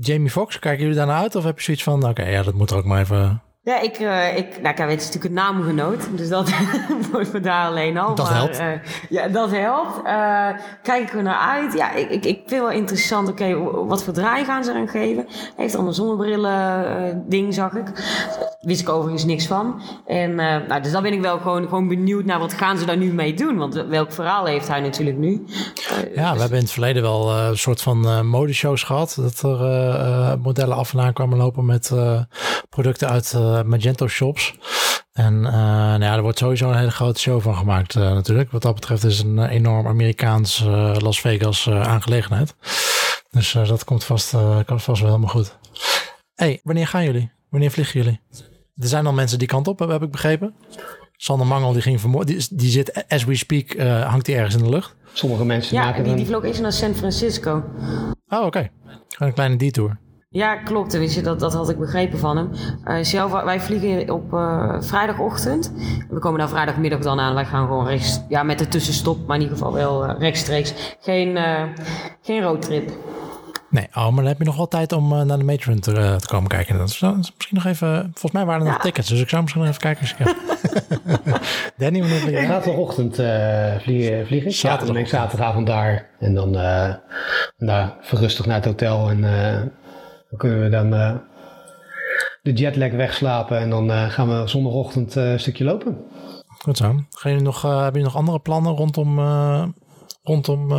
Jamie 0.00 0.30
Foxx, 0.30 0.58
kijken 0.58 0.80
jullie 0.80 0.96
daarna 0.96 1.20
uit 1.20 1.34
of 1.36 1.44
heb 1.44 1.58
je 1.58 1.64
zoiets 1.64 1.82
van, 1.82 2.08
oké, 2.08 2.28
ja, 2.28 2.42
dat 2.42 2.54
moet 2.54 2.70
er 2.70 2.76
ook 2.76 2.84
maar 2.84 3.00
even 3.00 3.42
ja, 3.64 3.80
ik, 3.80 4.00
uh, 4.00 4.36
ik, 4.36 4.60
nou, 4.62 4.74
kijk, 4.74 4.90
het 4.90 5.00
is 5.00 5.06
natuurlijk 5.06 5.24
een 5.24 5.32
naamgenoot, 5.32 6.08
dus 6.16 6.28
dat 6.28 6.50
wordt 7.12 7.32
me 7.32 7.40
daar 7.40 7.66
alleen 7.66 7.98
al. 7.98 8.14
Dat 8.14 8.26
maar, 8.26 8.36
helpt. 8.36 8.60
Uh, 8.60 8.66
ja, 9.08 9.28
dat 9.28 9.50
helpt. 9.50 9.96
Uh, 10.06 10.48
kijken 10.82 11.16
we 11.16 11.22
naar 11.22 11.38
uit. 11.38 11.72
Ja, 11.72 11.92
ik, 11.94 12.10
ik, 12.10 12.24
ik 12.24 12.42
vind 12.46 12.60
wel 12.60 12.70
interessant, 12.70 13.28
oké, 13.28 13.42
okay, 13.42 13.86
wat 13.86 14.04
voor 14.04 14.12
draai 14.12 14.44
gaan 14.44 14.64
ze 14.64 14.70
eraan 14.70 14.88
geven? 14.88 15.26
Heeft 15.56 15.74
al 15.74 15.86
een 15.86 15.94
zonnebrillen 15.94 17.24
ding, 17.28 17.54
zag 17.54 17.74
ik. 17.74 17.86
Wist 18.60 18.80
ik 18.80 18.88
overigens 18.88 19.24
niks 19.24 19.46
van. 19.46 19.82
En, 20.06 20.34
nou, 20.34 20.82
dus 20.82 20.92
daar 20.92 21.02
ben 21.02 21.12
ik 21.12 21.20
wel 21.20 21.38
gewoon, 21.38 21.62
gewoon 21.62 21.88
benieuwd 21.88 22.24
naar 22.24 22.38
wat 22.38 22.52
gaan 22.52 22.78
ze 22.78 22.86
daar 22.86 22.96
nu 22.96 23.12
mee 23.12 23.34
doen? 23.34 23.56
Want 23.56 23.74
welk 23.74 24.12
verhaal 24.12 24.44
heeft 24.44 24.68
hij 24.68 24.80
natuurlijk 24.80 25.18
nu? 25.18 25.44
ja, 26.14 26.32
we 26.32 26.40
hebben 26.40 26.58
in 26.58 26.64
het 26.64 26.72
verleden 26.72 27.02
wel 27.02 27.32
een 27.36 27.58
soort 27.58 27.82
van 27.82 28.26
modeshows 28.26 28.82
gehad. 28.82 29.18
Dat 29.20 29.42
er 29.42 30.38
modellen 30.38 30.76
af 30.76 30.92
en 30.92 31.00
aan 31.00 31.12
kwamen 31.12 31.38
lopen 31.38 31.64
met 31.64 31.92
producten 32.68 33.08
uit 33.08 33.32
Magento 33.66 34.08
shops. 34.08 34.54
En 35.12 35.34
uh, 35.34 35.52
nou 35.52 36.02
ja, 36.02 36.14
er 36.14 36.22
wordt 36.22 36.38
sowieso 36.38 36.70
een 36.70 36.78
hele 36.78 36.90
grote 36.90 37.20
show 37.20 37.40
van 37.40 37.56
gemaakt 37.56 37.94
uh, 37.94 38.02
natuurlijk. 38.02 38.50
Wat 38.50 38.62
dat 38.62 38.74
betreft 38.74 39.04
is 39.04 39.18
het 39.18 39.26
een 39.26 39.46
enorm 39.46 39.86
Amerikaans 39.86 40.60
uh, 40.60 40.94
Las 40.98 41.20
Vegas 41.20 41.68
aangelegenheid. 41.70 42.54
Dus 43.30 43.52
dat 43.52 43.84
komt 43.84 44.04
vast, 44.04 44.30
komt 44.66 44.82
vast 44.82 45.00
wel 45.00 45.10
helemaal 45.10 45.34
goed. 45.34 45.58
hey, 46.34 46.60
wanneer 46.62 46.86
gaan 46.86 47.04
jullie? 47.04 47.32
Wanneer 47.48 47.70
vliegen 47.70 48.02
jullie? 48.02 48.20
Er 48.76 48.88
zijn 48.88 49.06
al 49.06 49.12
mensen 49.12 49.38
die 49.38 49.48
kant 49.48 49.68
op, 49.68 49.78
heb 49.78 50.02
ik 50.02 50.10
begrepen. 50.10 50.54
Sander 51.16 51.46
Mangel, 51.46 51.72
die 51.72 51.82
ging 51.82 52.00
vanmorgen, 52.00 52.26
die, 52.26 52.46
die 52.50 52.70
zit 52.70 53.08
as 53.08 53.24
we 53.24 53.34
speak, 53.34 53.78
hangt 54.02 54.26
die 54.26 54.34
ergens 54.34 54.54
in 54.54 54.62
de 54.62 54.68
lucht. 54.68 54.94
Sommige 55.12 55.44
mensen 55.44 55.76
ja, 55.76 55.84
maken 55.84 56.04
die, 56.04 56.14
die 56.14 56.26
vloog 56.26 56.44
eerst 56.44 56.60
naar 56.60 56.72
San 56.72 56.94
Francisco. 56.94 57.64
Oh, 58.28 58.38
oké. 58.38 58.46
Okay. 58.46 58.70
Gewoon 59.08 59.28
een 59.28 59.34
kleine 59.34 59.56
detour. 59.56 59.98
Ja, 60.32 60.56
klopt. 60.56 60.90
Tenminste, 60.90 61.20
dat, 61.20 61.40
dat 61.40 61.52
had 61.52 61.68
ik 61.68 61.78
begrepen 61.78 62.18
van 62.18 62.36
hem. 62.36 62.50
Uh, 62.84 63.04
zelf, 63.04 63.42
wij 63.42 63.60
vliegen 63.60 64.10
op 64.10 64.32
uh, 64.32 64.74
vrijdagochtend. 64.80 65.72
We 66.10 66.18
komen 66.18 66.38
daar 66.38 66.48
vrijdagmiddag 66.48 67.00
dan 67.00 67.20
aan. 67.20 67.34
Wij 67.34 67.44
gaan 67.44 67.66
gewoon 67.66 67.86
rechts, 67.86 68.20
ja, 68.28 68.42
met 68.42 68.58
de 68.58 68.68
tussenstop, 68.68 69.26
maar 69.26 69.36
in 69.36 69.42
ieder 69.42 69.56
geval 69.56 69.72
wel 69.72 70.08
uh, 70.08 70.14
rechtstreeks. 70.18 70.96
Geen, 71.00 71.38
geen 72.22 72.42
roadtrip. 72.42 72.90
Nee, 73.70 73.86
oh, 73.94 74.04
maar 74.04 74.14
dan 74.14 74.26
heb 74.26 74.38
je 74.38 74.44
nog 74.44 74.56
wel 74.56 74.68
tijd 74.68 74.92
om 74.92 75.26
naar 75.26 75.38
de 75.38 75.44
Matron 75.44 75.80
te, 75.80 75.92
te, 75.92 76.26
komen 76.26 76.48
kijken. 76.48 76.78
Dat 76.78 76.88
is, 76.88 76.98
dat 76.98 77.18
is 77.18 77.32
misschien 77.36 77.56
nog 77.56 77.66
even, 77.66 78.00
volgens 78.02 78.32
mij 78.32 78.44
waren 78.44 78.60
er 78.60 78.66
nog 78.66 78.76
ja. 78.76 78.82
tickets, 78.82 79.08
dus 79.08 79.20
ik 79.20 79.28
zou 79.28 79.42
misschien 79.42 79.62
nog 79.62 79.70
even 79.70 79.82
kijken. 79.82 80.00
Als 80.00 80.14
ik 80.18 80.36
Danny, 81.78 82.00
wanneer 82.00 82.20
vlieg 82.20 82.40
je? 82.40 82.46
Zaterdagochtend 82.46 83.14
vlieg, 83.82 84.26
vlieg 84.26 84.44
ik. 84.44 84.52
Zaterdag. 84.52 84.62
Ja, 84.62 84.76
dan 84.76 84.92
ben 84.92 85.02
ik 85.02 85.08
zaterdagavond 85.08 85.66
daar. 85.66 86.06
En 86.18 86.34
dan 86.34 86.52
daar 87.56 87.96
verrustig 88.00 88.46
naar 88.46 88.56
het 88.56 88.64
hotel 88.64 89.10
en 89.10 89.24
dan 90.32 90.40
kunnen 90.40 90.62
we 90.62 90.68
dan 90.68 90.94
uh, 90.94 91.14
de 92.42 92.52
jetlag 92.52 92.90
wegslapen 92.90 93.58
en 93.58 93.70
dan 93.70 93.90
uh, 93.90 94.10
gaan 94.10 94.28
we 94.28 94.48
zondagochtend 94.48 95.16
uh, 95.16 95.32
een 95.32 95.40
stukje 95.40 95.64
lopen. 95.64 95.98
Goed 96.46 96.76
zo. 96.76 96.94
Ga 97.10 97.28
je 97.28 97.40
nog, 97.40 98.16
andere 98.16 98.40
plannen 98.40 98.72
rondom 98.72 99.18
rondom 100.22 100.72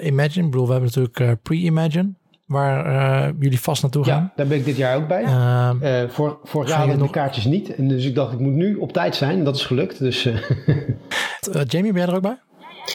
Imagine. 0.00 0.44
Ik 0.44 0.50
bedoel, 0.50 0.66
we 0.66 0.72
hebben 0.72 0.90
natuurlijk 0.94 1.42
pre-Imagine 1.42 2.12
waar 2.46 3.32
jullie 3.38 3.60
vast 3.60 3.82
naartoe 3.82 4.04
gaan. 4.04 4.22
Ja, 4.22 4.32
daar 4.36 4.46
ben 4.46 4.58
ik 4.58 4.64
dit 4.64 4.76
jaar 4.76 4.96
ook 4.96 5.08
bij. 5.08 5.22
Uh, 5.22 6.08
voor, 6.08 6.38
vorig 6.44 6.68
jaar 6.68 6.78
hadden 6.78 6.98
nog... 6.98 7.06
de 7.06 7.12
kaartjes 7.12 7.44
niet. 7.44 7.74
En 7.74 7.88
dus 7.88 8.04
ik 8.04 8.14
dacht, 8.14 8.32
ik 8.32 8.38
moet 8.38 8.52
nu 8.52 8.76
op 8.76 8.92
tijd 8.92 9.16
zijn. 9.16 9.38
En 9.38 9.44
dat 9.44 9.56
is 9.56 9.66
gelukt. 9.66 9.98
Dus, 9.98 10.22
Jamie, 11.72 11.92
ben 11.92 12.00
jij 12.00 12.06
er 12.06 12.14
ook 12.14 12.22
bij? 12.22 12.38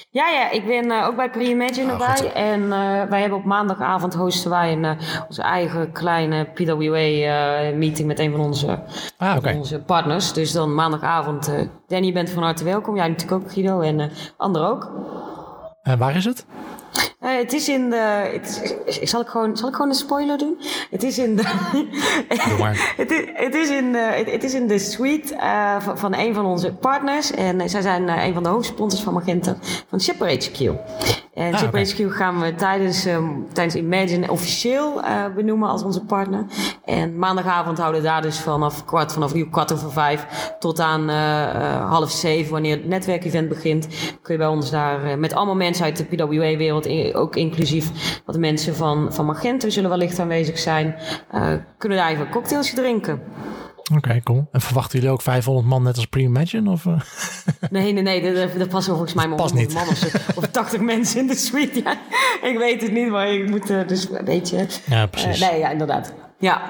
Ja, 0.09 0.29
ja, 0.29 0.49
ik 0.49 0.65
ben 0.65 0.85
uh, 0.85 1.07
ook 1.07 1.15
bij 1.15 1.29
Pre-Imagine 1.29 1.85
oh, 1.85 1.91
erbij. 1.91 2.33
En 2.33 2.61
uh, 2.61 3.03
wij 3.03 3.19
hebben 3.19 3.37
op 3.37 3.43
maandagavond 3.43 4.13
hosten 4.13 4.49
wij 4.49 4.71
een, 4.71 4.83
uh, 4.83 4.91
onze 5.27 5.41
eigen 5.41 5.91
kleine 5.91 6.43
PWA-meeting 6.43 8.07
met 8.07 8.19
een 8.19 8.31
van 8.31 8.39
onze, 8.39 8.79
ah, 9.17 9.35
okay. 9.37 9.55
onze 9.55 9.79
partners. 9.79 10.33
Dus 10.33 10.51
dan 10.51 10.73
maandagavond, 10.73 11.51
Danny, 11.87 12.05
je 12.05 12.11
bent 12.11 12.29
van 12.29 12.43
harte 12.43 12.63
welkom. 12.63 12.95
Jij 12.95 13.07
natuurlijk 13.07 13.43
ook, 13.43 13.51
Guido, 13.51 13.81
en 13.81 14.11
anderen 14.37 14.67
ook. 14.67 14.91
En 15.83 15.97
waar 15.97 16.15
is 16.15 16.25
het? 16.25 16.45
Uh, 17.21 17.37
het 17.37 17.53
is 17.53 17.69
in 17.69 17.89
de. 17.89 18.29
Het, 18.33 19.09
zal, 19.09 19.21
ik 19.21 19.27
gewoon, 19.27 19.57
zal 19.57 19.67
ik 19.67 19.75
gewoon 19.75 19.89
een 19.89 19.95
spoiler 19.95 20.37
doen? 20.37 20.57
Het 20.91 21.03
is 21.03 21.17
in 21.17 21.35
de. 21.35 21.43
het, 22.97 23.11
is, 23.11 23.25
het, 23.33 23.55
is 23.55 23.69
in 23.69 23.91
de 23.91 24.23
het, 24.31 24.43
is 24.43 24.53
in 24.53 24.67
de 24.67 24.79
suite 24.79 25.33
uh, 25.33 25.79
van, 25.79 25.97
van, 25.97 26.15
een 26.15 26.33
van 26.33 26.45
onze 26.45 26.73
partners. 26.73 27.31
En 27.31 27.69
zij 27.69 27.81
zijn 27.81 28.07
een 28.07 28.33
van 28.33 28.43
de 28.43 28.49
hoofdsponsors 28.49 29.03
van 29.03 29.13
Magenta 29.13 29.57
van 29.89 30.01
Shipper 30.01 30.29
HQ. 30.29 30.71
En 31.35 31.53
ah, 31.53 31.59
Shipper 31.59 31.79
HQ 31.79 32.15
gaan 32.15 32.39
we 32.39 32.55
tijdens, 32.55 33.05
um, 33.05 33.47
tijdens 33.53 33.75
Imagine 33.75 34.31
officieel 34.31 35.01
benoemen 35.35 35.69
als 35.69 35.83
onze 35.83 36.05
partner. 36.05 36.45
En 36.85 37.17
maandagavond 37.17 37.77
houden 37.77 38.01
we 38.01 38.07
daar 38.07 38.21
dus 38.21 38.39
vanaf 38.39 38.85
kwart, 38.85 39.13
vanaf 39.13 39.33
nu 39.33 39.49
kwart 39.49 39.73
over 39.73 39.91
vijf 39.91 40.25
tot 40.59 40.79
aan 40.79 41.09
half 41.79 42.11
zeven, 42.11 42.51
wanneer 42.51 42.75
het 42.75 42.87
netwerkevent 42.87 43.49
begint, 43.49 43.87
kun 44.21 44.33
je 44.33 44.39
bij 44.39 44.47
ons 44.47 44.71
daar 44.71 45.19
met 45.19 45.33
allemaal 45.33 45.55
mensen 45.55 45.85
uit 45.85 45.97
de 45.97 46.03
PWA-wereld 46.03 47.13
ook 47.15 47.35
inclusief 47.35 48.21
wat 48.25 48.37
mensen 48.37 48.75
van, 48.75 49.13
van 49.13 49.25
Magento 49.25 49.69
zullen 49.69 49.89
wellicht 49.89 50.19
aanwezig 50.19 50.59
zijn. 50.59 50.95
Kunnen 51.77 51.97
daar 51.97 52.09
even 52.09 52.29
cocktailsje 52.29 52.75
drinken. 52.75 53.21
Oké, 53.93 54.21
cool. 54.23 54.47
En 54.51 54.61
verwachten 54.61 54.99
jullie 54.99 55.13
ook 55.13 55.21
500 55.21 55.67
man 55.67 55.83
net 55.83 55.95
als 55.95 56.05
Pre-Imagine? 56.05 56.71
Of, 56.71 56.85
uh? 56.85 56.99
Nee, 57.69 57.93
nee, 57.93 58.03
nee. 58.03 58.21
Er 58.21 58.67
passen 58.67 58.93
volgens 58.93 59.13
mij 59.13 59.27
maar 59.27 59.39
100 59.39 59.73
man 59.73 59.87
of, 59.87 60.35
of 60.35 60.47
80 60.47 60.79
mensen 60.93 61.19
in 61.19 61.27
de 61.27 61.35
suite. 61.35 61.81
Ja, 61.83 61.97
ik 62.41 62.57
weet 62.57 62.81
het 62.81 62.91
niet, 62.91 63.09
maar 63.09 63.27
ik 63.27 63.49
moet 63.49 63.69
uh, 63.69 63.87
dus 63.87 64.09
een 64.09 64.25
beetje... 64.25 64.67
Ja, 64.85 65.05
precies. 65.05 65.41
Uh, 65.41 65.49
nee, 65.49 65.59
ja, 65.59 65.69
inderdaad. 65.69 66.13
Ja. 66.39 66.61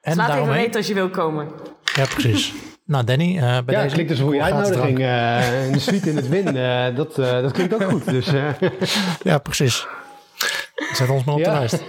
En 0.00 0.16
dus 0.16 0.16
laat 0.16 0.34
even 0.34 0.52
weten 0.52 0.76
als 0.76 0.86
je 0.86 0.94
wil 0.94 1.10
komen. 1.10 1.48
Ja, 1.94 2.04
precies. 2.04 2.52
Nou, 2.88 3.04
Danny, 3.04 3.36
uh, 3.36 3.40
bij 3.40 3.74
ja, 3.74 3.82
deze... 3.82 3.94
klinkt 3.94 4.10
dus 4.10 4.18
een 4.18 4.24
goede 4.24 4.42
uitnodiging. 4.42 4.98
Uh, 4.98 5.68
een 5.70 5.80
suite 5.80 6.10
in 6.10 6.16
het 6.16 6.28
win, 6.28 6.56
uh, 6.56 6.96
dat, 6.96 7.14
dat 7.14 7.52
klinkt 7.52 7.74
ook 7.74 7.82
goed. 7.82 8.10
Dus, 8.10 8.30
ja, 9.22 9.38
precies. 9.38 9.86
Zet 10.98 11.10
ons 11.10 11.24
maar 11.24 11.34
op 11.34 11.44
de 11.44 11.50
lijst. 11.50 11.82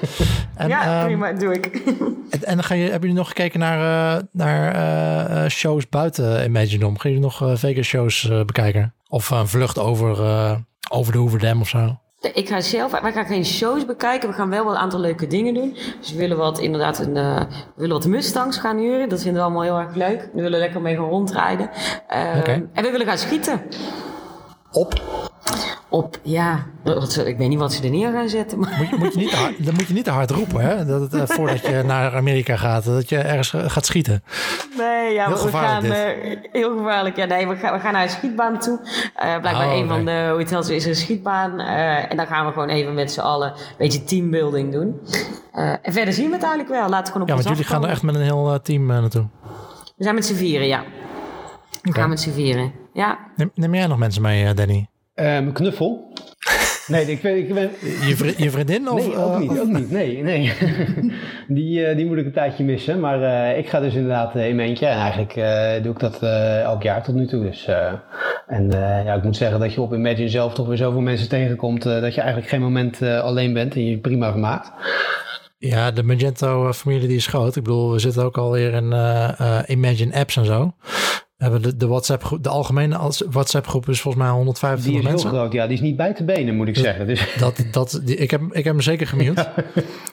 En, 0.56 0.68
ja, 0.68 1.00
um, 1.00 1.06
prima, 1.06 1.34
doe 1.34 1.54
ik. 1.54 1.66
En, 2.30 2.44
en 2.44 2.64
ga 2.64 2.74
je, 2.74 2.82
hebben 2.84 3.00
jullie 3.02 3.16
nog 3.16 3.28
gekeken 3.28 3.60
naar, 3.60 4.22
naar 4.32 5.52
shows 5.52 5.90
buiten 5.90 6.44
Imaginum? 6.44 6.98
Gaan 6.98 7.12
jullie 7.12 7.26
nog 7.26 7.60
Vegas 7.60 7.88
shows 7.88 8.30
bekijken? 8.46 8.94
Of 9.08 9.30
een 9.30 9.48
vlucht 9.48 9.80
over, 9.80 10.10
over 10.90 11.12
de 11.12 11.18
Hoover 11.18 11.40
Dam 11.40 11.62
of 11.62 11.68
zo? 11.68 11.98
Ik 12.20 12.48
ga 12.48 12.62
zelf, 12.62 13.00
wij 13.02 13.12
gaan 13.12 13.26
geen 13.26 13.46
shows 13.46 13.86
bekijken. 13.86 14.30
We 14.30 14.36
gaan 14.36 14.50
wel 14.50 14.64
wel 14.64 14.74
een 14.74 14.80
aantal 14.80 15.00
leuke 15.00 15.28
dingen 15.28 15.54
doen. 15.54 15.78
Dus 16.00 16.12
we 16.12 16.18
willen 16.18 16.38
wat, 16.38 16.60
inderdaad, 16.60 17.00
een, 17.00 17.16
uh, 17.16 17.40
we 17.50 17.72
willen 17.76 17.96
wat 17.96 18.06
Mustangs 18.08 18.58
gaan 18.58 18.78
huren. 18.78 19.10
Dat 19.10 19.22
vinden 19.22 19.42
we 19.42 19.48
allemaal 19.48 19.64
heel 19.64 19.80
erg 19.80 19.96
leuk. 19.96 20.30
We 20.34 20.42
willen 20.42 20.60
lekker 20.60 20.82
mee 20.82 20.96
gaan 20.96 21.10
rondrijden. 21.10 21.70
Uh, 22.14 22.36
okay. 22.40 22.66
En 22.74 22.84
we 22.84 22.92
willen 22.92 23.08
gaan 23.08 23.18
schieten. 23.18 23.62
Op? 24.72 25.02
Op, 25.90 26.20
ja, 26.22 26.66
ik 27.26 27.38
weet 27.38 27.50
niet 27.50 27.60
wat 27.60 27.74
ze 27.74 27.84
er 27.84 27.90
neer 27.90 28.12
gaan 28.12 28.30
zetten. 28.30 28.60
Maar. 28.60 28.76
Moet, 28.78 28.90
je, 28.90 28.96
moet 28.96 29.14
je 29.14 29.20
niet 29.20 29.34
hard, 29.34 29.66
dan 29.66 29.74
moet 29.74 29.88
je 29.88 29.94
niet 29.94 30.04
te 30.04 30.12
hard 30.12 30.32
roepen, 30.32 30.62
hè? 30.62 30.86
Dat 30.86 31.02
het, 31.02 31.14
uh, 31.14 31.22
voordat 31.26 31.66
je 31.66 31.84
naar 31.86 32.16
Amerika 32.16 32.56
gaat, 32.56 32.86
dat 32.86 33.10
je 33.10 33.18
ergens 33.18 33.54
gaat 33.72 33.86
schieten. 33.86 34.24
Nee, 34.78 35.14
ja, 35.14 35.28
heel 35.28 35.46
we 35.46 35.52
gaan, 35.52 35.86
uh, 35.86 35.96
heel 36.52 36.78
gevaarlijk. 36.78 37.16
Ja, 37.16 37.26
nee, 37.26 37.48
we 37.48 37.56
gaan, 37.56 37.74
we 37.74 37.80
gaan 37.80 37.94
naar 37.94 38.04
een 38.04 38.10
schietbaan 38.10 38.60
toe. 38.60 38.80
Uh, 38.80 39.40
blijkbaar 39.40 39.68
oh, 39.68 39.78
een 39.78 39.88
van 39.88 40.06
de 40.06 40.30
hotels 40.32 40.70
is 40.70 40.86
een 40.86 40.96
schietbaan. 40.96 41.60
en 41.60 42.18
dan 42.18 42.28
gaan 42.28 42.46
we 42.46 42.52
gewoon 42.52 42.70
even 42.70 42.94
met 42.94 43.12
z'n 43.12 43.20
allen 43.20 43.52
een 43.52 43.76
beetje 43.78 44.04
teambuilding 44.04 44.72
doen. 44.72 45.00
en 45.82 45.94
verder 45.94 46.14
zien 46.14 46.28
we 46.28 46.34
het 46.34 46.44
eigenlijk 46.44 46.74
wel. 46.74 46.90
Laten 46.90 47.06
we 47.06 47.12
gewoon 47.12 47.22
op 47.22 47.28
Ja, 47.28 47.34
want 47.34 47.48
jullie 47.48 47.64
gaan 47.64 47.84
er 47.84 47.90
echt 47.90 48.04
met 48.04 48.16
een 48.16 48.22
heel 48.22 48.60
team 48.64 48.86
naartoe. 48.86 49.28
We 49.98 50.04
zijn 50.04 50.16
met 50.16 50.26
z'n 50.26 50.36
vieren, 50.36 50.68
ja. 50.68 50.84
We 51.82 51.94
gaan 51.94 52.10
met 52.10 52.20
z'n 52.20 52.32
vieren, 52.32 52.72
ja. 52.94 53.20
Neem, 53.36 53.52
neem 53.56 53.76
jij 53.76 53.88
nog 53.88 53.98
mensen 53.98 54.22
mee, 54.22 54.54
Danny? 54.54 54.88
Um, 55.22 55.52
knuffel. 55.52 56.14
Nee, 56.88 57.06
ik, 57.06 57.22
ben, 57.22 57.38
ik 57.38 57.54
ben... 57.54 57.70
Je, 57.82 58.34
je 58.38 58.52
vriendin? 58.52 58.90
Of, 58.90 59.08
nee, 59.08 59.18
ook 59.18 59.40
niet. 59.40 59.52
Uh, 59.52 59.62
ook 59.62 59.68
niet. 59.68 59.92
Nee, 59.92 60.24
nee. 60.24 60.54
die, 61.58 61.80
uh, 61.80 61.96
die 61.96 62.06
moet 62.06 62.18
ik 62.18 62.26
een 62.26 62.32
tijdje 62.32 62.64
missen. 62.64 63.00
Maar 63.00 63.20
uh, 63.22 63.58
ik 63.58 63.70
ga 63.70 63.80
dus 63.80 63.94
inderdaad 63.94 64.36
in 64.36 64.56
mijn 64.56 64.70
eentje. 64.70 64.86
En 64.86 64.98
eigenlijk 64.98 65.34
doe 65.84 65.94
ik 65.94 66.00
dat 66.00 66.22
elk 66.64 66.84
jaar 66.84 67.04
tot 67.04 67.16
nu 67.16 67.28
toe. 67.28 67.44
Dus, 67.44 67.68
en 68.48 68.70
ja, 69.06 69.14
ik 69.14 69.24
moet 69.24 69.36
zeggen 69.36 69.60
dat 69.60 69.74
je 69.74 69.82
op 69.82 69.94
Imagine 69.94 70.30
zelf 70.30 70.54
toch 70.54 70.68
weer 70.68 70.78
zoveel 70.78 71.02
mensen 71.02 71.30
tegenkomt... 71.30 71.84
dat 71.84 72.14
je 72.14 72.22
eigenlijk 72.22 72.50
geen 72.50 72.62
moment 72.62 73.02
alleen 73.02 73.54
bent 73.54 73.76
en 73.76 73.86
je 73.86 73.98
prima 73.98 74.32
vermaakt. 74.32 74.72
Ja, 75.58 75.92
de 75.92 76.04
Magento-familie 76.04 77.08
die 77.08 77.18
is 77.18 77.28
groot. 77.28 77.56
Ik 77.56 77.64
bedoel, 77.64 77.92
we 77.92 78.00
zitten 78.00 78.24
ook 78.24 78.38
alweer 78.38 78.74
in 78.74 78.94
Imagine 79.68 80.14
apps 80.14 80.38
en 80.38 80.46
zo 80.46 80.74
hebben 81.40 81.62
de, 81.62 81.76
de 81.76 81.88
WhatsApp 81.88 82.24
groep, 82.24 82.44
de 82.44 82.50
algemene 82.50 83.12
WhatsApp 83.30 83.68
groep 83.68 83.90
is 83.90 84.02
volgens 84.02 84.24
mij 84.24 84.34
125 84.34 85.04
mensen. 85.04 85.18
Die 85.18 85.26
is 85.26 85.32
heel 85.32 85.42
groot, 85.42 85.54
ja. 85.54 85.68
Die 85.68 85.76
is 85.76 85.82
niet 85.82 85.96
bij 85.96 86.14
te 86.14 86.24
benen, 86.24 86.56
moet 86.56 86.68
ik 86.68 86.78
zeggen. 86.78 87.08
Dus. 87.08 87.36
Dat, 87.40 87.64
dat, 87.72 88.02
die, 88.04 88.16
ik, 88.16 88.32
heb, 88.32 88.42
ik 88.42 88.64
heb 88.64 88.74
hem 88.74 88.82
zeker 88.82 89.08
gemute. 89.08 89.50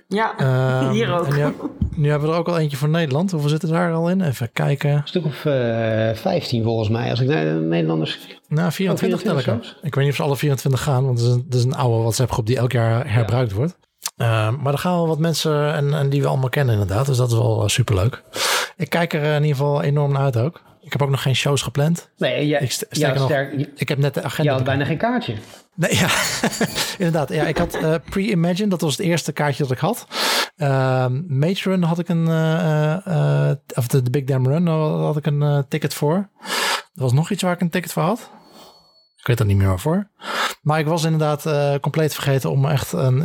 Ja, 0.08 0.34
ja 0.38 0.82
um, 0.86 0.90
hier 0.90 1.12
ook. 1.12 1.36
Nu, 1.36 1.52
nu, 1.96 2.10
hebben 2.10 2.28
we 2.28 2.34
er 2.34 2.40
ook 2.40 2.48
al 2.48 2.58
eentje 2.58 2.76
voor 2.76 2.88
Nederland. 2.88 3.30
Hoeveel 3.30 3.48
zitten 3.48 3.68
daar 3.68 3.92
al 3.92 4.10
in? 4.10 4.20
Even 4.20 4.52
kijken. 4.52 4.90
Een 4.90 5.00
stuk 5.04 5.24
of 5.24 5.44
uh, 5.44 6.10
eh, 6.10 6.16
15 6.16 6.62
volgens 6.62 6.88
mij. 6.88 7.10
Als 7.10 7.20
ik 7.20 7.28
naar 7.28 7.44
de 7.44 7.50
Nederlanders... 7.50 8.18
Nou, 8.48 8.72
24, 8.72 9.20
24 9.20 9.70
tel 9.70 9.80
Ik 9.82 9.94
weet 9.94 10.04
niet 10.04 10.12
of 10.12 10.18
ze 10.18 10.22
alle 10.22 10.36
24 10.36 10.82
gaan, 10.82 11.04
want 11.04 11.18
het 11.18 11.28
is 11.28 11.34
een, 11.34 11.46
is 11.50 11.64
een 11.64 11.74
oude 11.74 12.02
WhatsApp 12.02 12.32
groep 12.32 12.46
die 12.46 12.56
elk 12.56 12.72
jaar 12.72 13.12
herbruikt 13.12 13.50
ja. 13.50 13.56
wordt. 13.56 13.76
Uh, 14.16 14.56
maar 14.62 14.72
er 14.72 14.78
gaan 14.78 14.94
wel 14.94 15.08
wat 15.08 15.18
mensen 15.18 15.74
en, 15.74 15.94
en, 15.94 16.08
die 16.08 16.22
we 16.22 16.28
allemaal 16.28 16.48
kennen 16.48 16.74
inderdaad. 16.74 17.06
Dus 17.06 17.16
dat 17.16 17.28
is 17.30 17.34
wel 17.34 17.62
uh, 17.62 17.68
superleuk. 17.68 18.22
Ik 18.76 18.90
kijk 18.90 19.12
er 19.12 19.22
in 19.22 19.42
ieder 19.42 19.56
geval 19.56 19.82
enorm 19.82 20.12
naar 20.12 20.22
uit 20.22 20.36
ook. 20.36 20.62
Ik 20.86 20.92
heb 20.92 21.02
ook 21.02 21.10
nog 21.10 21.22
geen 21.22 21.36
shows 21.36 21.62
gepland. 21.62 22.10
Nee, 22.16 22.48
ik, 22.48 22.70
ja, 22.90 23.14
nog, 23.14 23.24
sterk, 23.24 23.68
ik 23.74 23.88
heb 23.88 23.98
net 23.98 24.14
de 24.14 24.22
agenda. 24.22 24.50
Je 24.50 24.56
had 24.56 24.66
bijna 24.66 24.84
geen 24.84 24.96
kaartje. 24.96 25.34
Nee, 25.74 25.96
ja, 25.96 26.08
inderdaad. 26.98 27.32
Ja, 27.32 27.46
ik 27.46 27.58
had 27.58 27.74
uh, 27.74 27.94
Pre-Imagine, 28.10 28.68
dat 28.68 28.80
was 28.80 28.96
het 28.96 29.06
eerste 29.06 29.32
kaartje 29.32 29.62
dat 29.62 29.72
ik 29.72 29.78
had. 29.78 30.06
Uh, 30.56 31.06
Mage 31.26 31.68
Run 31.68 31.82
had 31.82 31.98
ik 31.98 32.08
een, 32.08 32.26
uh, 32.28 33.52
of 33.74 33.86
de, 33.86 34.02
de, 34.02 34.10
Big 34.10 34.24
Dam 34.24 34.46
Run 34.46 34.66
had 34.66 35.16
ik 35.16 35.26
een 35.26 35.64
ticket 35.68 35.94
voor. 35.94 36.28
Er 36.94 37.02
was 37.02 37.12
nog 37.12 37.30
iets 37.30 37.42
waar 37.42 37.52
ik 37.52 37.60
een 37.60 37.70
ticket 37.70 37.92
voor 37.92 38.02
had. 38.02 38.30
Ik 39.16 39.26
weet 39.26 39.40
er 39.40 39.46
niet 39.46 39.56
meer 39.56 39.68
waarvoor. 39.68 40.10
Maar 40.62 40.78
ik 40.78 40.86
was 40.86 41.04
inderdaad 41.04 41.42
compleet 41.80 42.14
vergeten 42.14 42.50
om 42.50 42.66
echt 42.66 42.92
een 42.92 43.22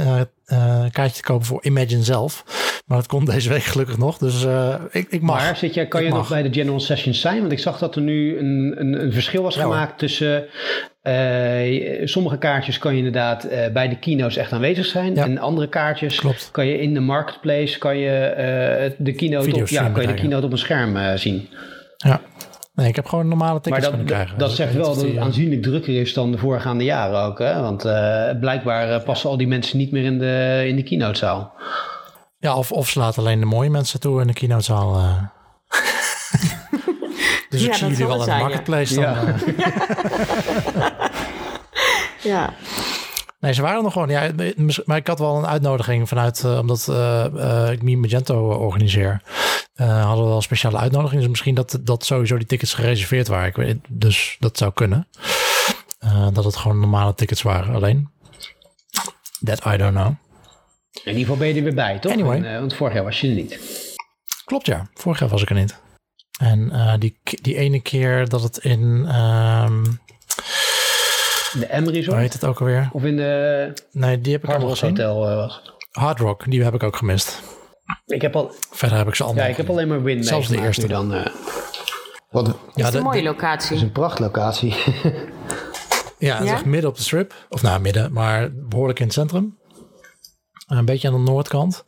kaartje 0.91 1.21
te 1.21 1.23
kopen 1.23 1.45
voor 1.45 1.63
Imagine 1.63 2.03
zelf. 2.03 2.43
Maar 2.85 2.97
dat 2.97 3.07
komt 3.07 3.31
deze 3.31 3.49
week 3.49 3.63
gelukkig 3.63 3.97
nog. 3.97 4.17
Dus 4.17 4.43
uh, 4.43 4.75
ik, 4.91 5.07
ik 5.09 5.21
mag. 5.21 5.41
Maar 5.41 5.55
zit 5.55 5.73
je, 5.73 5.87
kan 5.87 6.03
je 6.03 6.09
nog 6.09 6.29
bij 6.29 6.41
de 6.41 6.53
General 6.53 6.79
Sessions 6.79 7.21
zijn? 7.21 7.39
Want 7.39 7.51
ik 7.51 7.59
zag 7.59 7.79
dat 7.79 7.95
er 7.95 8.01
nu 8.01 8.37
een, 8.37 8.75
een, 8.77 9.03
een 9.03 9.13
verschil 9.13 9.43
was 9.43 9.55
gemaakt 9.55 9.99
tussen... 9.99 10.45
Uh, 11.03 12.05
sommige 12.07 12.37
kaartjes 12.37 12.77
kan 12.77 12.91
je 12.91 12.97
inderdaad 12.97 13.45
uh, 13.45 13.67
bij 13.73 13.89
de 13.89 13.99
keynotes 13.99 14.37
echt 14.37 14.51
aanwezig 14.51 14.85
zijn. 14.85 15.17
En 15.17 15.37
andere 15.37 15.69
kaartjes 15.69 16.19
Klopt. 16.19 16.49
kan 16.51 16.67
je 16.67 16.79
in 16.81 16.93
de 16.93 16.99
marketplace 16.99 17.77
kan 17.77 17.97
je, 17.97 18.95
de 18.97 19.13
keynote 19.13 19.55
op, 19.55 19.67
ja, 19.67 19.89
kan 19.89 20.01
je 20.01 20.07
de 20.07 20.13
keynote 20.13 20.45
op 20.45 20.51
een 20.51 20.57
scherm 20.57 21.17
zien. 21.17 21.49
Ja. 21.97 22.21
Nee, 22.73 22.87
ik 22.87 22.95
heb 22.95 23.05
gewoon 23.05 23.27
normale 23.27 23.61
tickets 23.61 23.89
maar 23.89 23.97
dat, 23.97 24.05
krijgen. 24.05 24.37
Dat, 24.37 24.51
zegt 24.51 24.73
wel 24.73 24.95
dat 24.95 25.03
het 25.03 25.17
aanzienlijk 25.17 25.61
drukker 25.61 25.99
is 25.99 26.13
dan 26.13 26.31
de 26.31 26.37
voorgaande 26.37 26.83
jaren 26.83 27.21
ook. 27.21 27.39
Hè? 27.39 27.61
Want 27.61 27.81
blijkbaar 28.39 29.01
passen 29.01 29.29
al 29.29 29.37
die 29.37 29.47
mensen 29.47 29.77
niet 29.77 29.91
meer 29.91 30.03
in 30.03 30.19
de, 30.19 30.63
in 30.67 30.75
de 30.75 30.83
keynotezaal. 30.83 31.53
Ja, 32.41 32.55
of, 32.55 32.71
of 32.71 32.89
ze 32.89 32.99
laten 32.99 33.21
alleen 33.21 33.39
de 33.39 33.45
mooie 33.45 33.69
mensen 33.69 33.99
toe 33.99 34.21
in 34.21 34.27
de 34.27 34.33
kinozaal. 34.33 34.95
Uh. 34.95 35.23
dus 37.49 37.63
ik 37.63 37.73
zie 37.73 37.87
jullie 37.87 38.07
wel 38.07 38.19
in 38.19 38.29
de 38.29 38.37
marketplace 38.37 38.93
dan. 38.95 39.03
Ja. 39.03 39.23
Uh. 39.23 39.33
ja. 42.31 42.53
Nee, 43.41 43.53
ze 43.53 43.61
waren 43.61 43.83
nog 43.83 43.93
gewoon. 43.93 44.09
Ja, 44.09 44.31
maar 44.85 44.97
ik 44.97 45.07
had 45.07 45.19
wel 45.19 45.37
een 45.37 45.47
uitnodiging 45.47 46.07
vanuit, 46.07 46.43
uh, 46.45 46.57
omdat 46.59 46.87
ik 47.71 47.81
Mi 47.81 47.97
Magento 47.97 48.49
organiseer. 48.51 49.21
hadden 49.75 50.23
we 50.23 50.27
wel 50.27 50.35
een 50.35 50.41
speciale 50.41 50.77
uitnodiging. 50.77 51.21
Dus 51.21 51.29
misschien 51.29 51.55
dat, 51.55 51.79
dat 51.81 52.05
sowieso 52.05 52.37
die 52.37 52.47
tickets 52.47 52.73
gereserveerd 52.73 53.27
waren. 53.27 53.47
Ik 53.47 53.55
weet, 53.55 53.77
dus 53.89 54.37
dat 54.39 54.57
zou 54.57 54.71
kunnen. 54.73 55.07
dat 56.33 56.43
het 56.43 56.55
gewoon 56.55 56.79
normale 56.79 57.13
tickets 57.13 57.41
waren 57.41 57.75
alleen. 57.75 58.09
That 59.43 59.65
I 59.65 59.77
don't 59.77 59.95
know. 59.95 60.07
In 60.07 60.17
ieder 61.03 61.19
geval 61.19 61.37
ben 61.37 61.47
je 61.47 61.53
er 61.53 61.63
weer 61.63 61.73
bij, 61.73 61.99
toch? 61.99 62.11
Anyway. 62.11 62.41
En, 62.43 62.59
want 62.59 62.75
vorig 62.75 62.93
jaar 62.93 63.03
was 63.03 63.21
je 63.21 63.27
er 63.27 63.35
niet. 63.35 63.59
Klopt, 64.45 64.65
ja. 64.65 64.89
Vorig 64.93 65.19
jaar 65.19 65.29
was 65.29 65.41
ik 65.41 65.49
er 65.49 65.55
niet. 65.55 65.79
En 66.39 66.71
die, 66.99 67.19
die 67.23 67.55
ene 67.55 67.81
keer 67.81 68.29
dat 68.29 68.43
het 68.43 68.57
in... 68.57 69.15
Um, 69.15 69.99
De 71.59 71.67
M 71.71 71.83
Hoe 71.83 71.91
Resort? 71.91 72.17
heet 72.17 72.33
het 72.33 72.45
ook 72.45 72.59
alweer? 72.59 72.89
Of 72.93 73.03
in 73.03 73.15
de 73.17 73.73
Nee, 73.91 74.21
die 74.21 74.31
heb 74.31 74.41
ik 74.43 74.49
Hard 74.49 74.61
al 74.61 74.67
Rock 74.67 74.77
gezien. 74.77 74.89
Hotel 74.97 75.29
eh, 75.29 75.35
was. 75.35 75.61
Hard 75.91 76.19
Rock, 76.19 76.43
die 76.51 76.63
heb 76.63 76.73
ik 76.73 76.83
ook 76.83 76.95
gemist. 76.95 77.41
Ik 78.05 78.21
heb 78.21 78.35
al, 78.35 78.51
Verder 78.71 78.97
heb 78.97 79.07
ik 79.07 79.15
ze 79.15 79.23
allemaal 79.23 79.43
ja, 79.43 79.49
ik 79.49 79.57
heb 79.57 79.69
alleen 79.69 79.87
maar 79.87 80.03
Win 80.03 80.23
Zelfs 80.23 80.47
de 80.47 80.61
eerste. 80.61 80.87
dan. 80.87 81.13
eh. 81.13 81.25
Wat, 82.29 82.47
het 82.47 82.55
Ja, 82.73 82.85
is 82.85 82.91
de- 82.91 82.97
een 82.97 83.03
mooie 83.03 83.17
de- 83.21 83.27
locatie. 83.27 83.75
is 83.75 83.81
een 83.81 83.91
prachtlocatie. 83.91 84.75
Ja, 86.17 86.37
het 86.37 86.47
Ja? 86.47 86.61
midden 86.65 86.89
op 86.89 86.95
de 86.95 87.01
strip. 87.01 87.33
Of 87.49 87.61
nou, 87.61 87.81
midden, 87.81 88.13
maar 88.13 88.49
behoorlijk 88.53 88.99
in 88.99 89.05
het 89.05 89.13
centrum. 89.13 89.57
Een 90.67 90.85
beetje 90.85 91.07
aan 91.07 91.13
de 91.25 91.31
noordkant. 91.31 91.83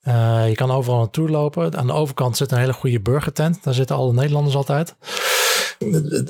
Eh, 0.00 0.48
je 0.48 0.54
kan 0.54 0.70
overal 0.70 0.98
naartoe 0.98 1.28
lopen. 1.30 1.76
Aan 1.76 1.86
de 1.86 1.92
overkant 1.92 2.36
zit 2.36 2.50
een 2.52 2.58
hele 2.58 2.72
goede 2.72 3.00
burgertent. 3.00 3.64
Daar 3.64 3.74
zitten 3.74 3.96
alle 3.96 4.12
Nederlanders 4.12 4.56
altijd. 4.56 4.96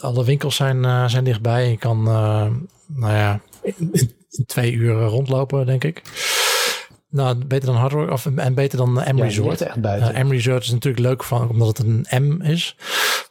Alle 0.00 0.25
winkels 0.25 0.57
zijn, 0.57 0.85
eh, 0.85 1.09
zijn 1.09 1.25
dichtbij. 1.25 1.71
Je 1.71 1.76
kan, 1.76 1.99
eh, 2.09 2.47
nou 2.87 3.12
ja, 3.12 3.41
in, 3.62 3.91
in 4.31 4.47
twee 4.47 4.73
uur 4.73 5.03
rondlopen, 5.03 5.67
denk 5.67 5.85
ik. 5.85 6.03
Nou, 7.11 7.45
beter 7.45 7.67
dan 7.67 7.76
Hard 7.76 7.93
Rock 7.93 8.11
of, 8.11 8.26
en 8.37 8.55
beter 8.55 8.79
dan 8.79 8.93
M 8.93 9.17
Ja, 9.17 9.25
Resort. 9.25 9.49
ligt 9.49 9.61
echt 9.61 9.81
buiten. 9.81 10.17
Uh, 10.17 10.25
M 10.25 10.31
Resort 10.31 10.62
is 10.62 10.71
natuurlijk 10.71 11.03
leuk 11.07 11.25
van, 11.25 11.49
omdat 11.49 11.79
het 11.79 11.87
een 11.87 12.07
M 12.23 12.43
is. 12.43 12.76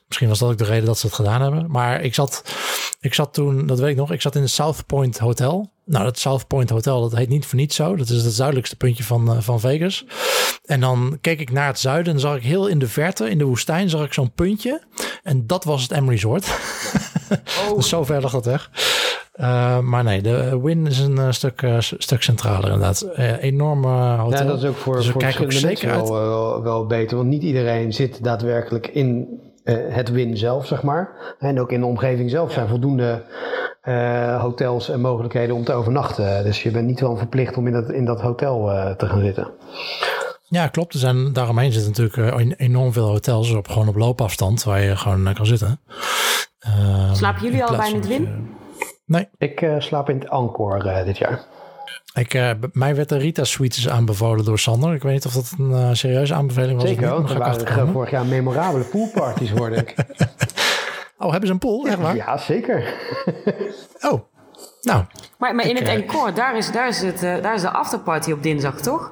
Misschien 0.08 0.28
was 0.28 0.40
dat 0.40 0.50
ook 0.50 0.58
de 0.58 0.64
reden 0.64 0.86
dat 0.86 0.98
ze 0.98 1.06
het 1.06 1.16
gedaan 1.16 1.42
hebben. 1.42 1.72
Maar 1.72 2.02
ik 2.02 2.14
zat, 2.14 2.44
ik 3.00 3.14
zat 3.14 3.34
toen, 3.34 3.66
dat 3.66 3.80
weet 3.80 3.90
ik 3.90 3.96
nog, 3.96 4.12
ik 4.12 4.22
zat 4.22 4.36
in 4.36 4.42
het 4.42 4.52
South 4.52 4.86
Point 4.86 5.18
Hotel. 5.18 5.72
Nou, 5.86 6.04
dat 6.04 6.20
South 6.20 6.48
Point 6.48 6.70
Hotel, 6.70 7.02
dat 7.02 7.16
heet 7.16 7.30
niet 7.30 7.46
voor 7.46 7.58
niets 7.58 7.76
zo. 7.76 7.96
Dat 7.96 8.10
is 8.10 8.24
het 8.24 8.34
zuidelijkste 8.34 8.76
puntje 8.76 9.04
van, 9.04 9.32
uh, 9.32 9.38
van 9.40 9.60
Vegas. 9.60 10.06
En 10.66 10.80
dan 10.80 11.18
keek 11.22 11.40
ik 11.40 11.52
naar 11.52 11.68
het 11.68 11.80
zuiden 11.80 12.14
en 12.14 12.20
zag 12.20 12.36
ik 12.36 12.44
heel 12.44 12.68
in 12.68 12.80
de 12.80 12.88
verte, 12.88 13.30
in 13.30 13.38
de 13.38 13.44
woestijn, 13.44 13.90
zag 13.90 14.06
ik 14.06 14.14
zo'n 14.14 14.32
puntje. 14.32 14.82
En 15.24 15.48
dat 15.48 15.64
was 15.64 15.82
het 15.82 16.02
M 16.02 16.10
Resort. 16.10 16.48
Oh. 17.70 17.76
dus 17.76 17.90
zo 17.90 18.04
ver 18.04 18.22
lag 18.22 18.32
dat 18.32 18.46
weg. 18.46 18.70
Uh, 19.36 19.80
maar 19.80 20.04
nee, 20.04 20.22
de 20.22 20.60
Win 20.62 20.88
is 20.88 21.00
een 21.00 21.16
uh, 21.16 21.32
stuk, 21.32 21.62
uh, 21.62 21.80
stuk 21.80 22.24
centraler 22.24 22.72
inderdaad. 22.72 23.08
enorm 23.40 23.86
hotel. 23.86 24.40
Ja, 24.40 24.44
dat 24.44 24.58
is 24.58 24.70
ook 24.70 24.76
voor, 24.76 24.96
dus 24.96 25.10
voor 25.10 25.22
wel, 25.82 26.12
wel, 26.12 26.64
wel, 26.64 26.86
beter. 26.86 27.18
Want 27.18 27.30
niet 27.30 27.44
iedereen 27.44 27.94
zit 27.94 28.24
daadwerkelijk 28.24 28.88
in 28.88 29.40
het 29.74 30.12
Win 30.12 30.38
zelf, 30.38 30.66
zeg 30.66 30.84
maar. 30.84 31.10
En 31.40 31.60
ook 31.60 31.72
in 31.72 31.80
de 31.80 31.86
omgeving 31.86 32.30
zelf 32.30 32.52
zijn 32.52 32.68
voldoende 32.68 33.24
uh, 33.84 34.42
hotels 34.42 34.90
en 34.90 35.02
mogelijkheden 35.02 35.56
om 35.56 35.64
te 35.64 35.74
overnachten. 35.74 36.44
Dus 36.44 36.64
je 36.64 36.72
bent 36.72 36.88
niet 36.88 37.00
wel 37.00 37.18
verplicht 37.18 37.58
om 37.58 37.68
in 37.68 37.74
dat, 37.74 37.90
in 37.90 38.06
dat 38.06 38.22
hotel 38.22 38.72
uh, 38.72 38.92
te 38.92 39.08
gaan 39.08 39.22
zitten. 39.22 39.48
Ja, 40.48 40.68
klopt. 40.68 40.94
Er 40.94 41.00
zijn, 41.00 41.34
daaromheen 41.34 41.72
zitten 41.72 42.04
natuurlijk 42.04 42.60
enorm 42.60 42.94
veel 42.94 43.08
hotels 43.08 43.52
op, 43.52 43.68
gewoon 43.68 43.88
op 43.88 43.96
loopafstand 43.96 44.64
waar 44.64 44.82
je 44.82 44.96
gewoon 44.96 45.34
kan 45.34 45.46
zitten. 45.46 45.80
Uh, 46.68 47.14
Slapen 47.14 47.44
jullie 47.44 47.64
al 47.64 47.78
bij 47.78 47.92
het 47.92 48.08
Win? 48.08 48.56
Nee. 49.06 49.28
Ik 49.38 49.62
uh, 49.62 49.76
slaap 49.80 50.10
in 50.10 50.20
het 50.20 50.30
Encore 50.30 51.04
dit 51.04 51.18
jaar. 51.18 51.46
Ik, 52.16 52.34
uh, 52.34 52.52
mij 52.72 52.96
werd 52.96 53.10
de 53.10 53.18
Rita 53.18 53.44
Suites 53.44 53.90
aanbevolen 53.90 54.46
door 54.46 54.60
Sander. 54.60 54.94
Ik 54.94 55.04
weet 55.04 55.14
niet 55.14 55.26
of 55.26 55.34
dat 55.34 55.54
een 55.58 55.70
uh, 55.70 55.90
serieuze 55.92 56.34
aanbeveling 56.34 56.80
was. 56.80 56.90
Zeker, 56.90 57.04
er 57.04 57.38
waren 57.38 57.92
vorig 57.92 58.10
jaar 58.10 58.26
memorabele 58.26 58.84
poolparties, 58.84 59.52
hoorde 59.52 59.76
ik. 59.76 59.96
oh, 61.18 61.30
hebben 61.32 61.48
ze 61.48 61.54
een 61.54 61.60
pool? 61.60 61.88
Echt 61.88 62.00
waar? 62.00 62.16
Ja, 62.16 62.38
zeker. 62.38 62.94
oh, 64.10 64.22
nou. 64.82 65.04
Maar, 65.38 65.56
maar 65.56 65.66
in 65.66 65.76
ik, 65.76 65.78
het 65.78 65.88
Encore, 65.88 66.34
daar 66.34 66.58
is, 66.58 66.72
daar, 66.72 66.88
is 66.88 67.02
het, 67.02 67.24
uh, 67.24 67.42
daar 67.42 67.54
is 67.54 67.62
de 67.62 67.70
afterparty 67.70 68.32
op 68.32 68.44
dinsdag, 68.44 68.82
toch? 68.82 69.12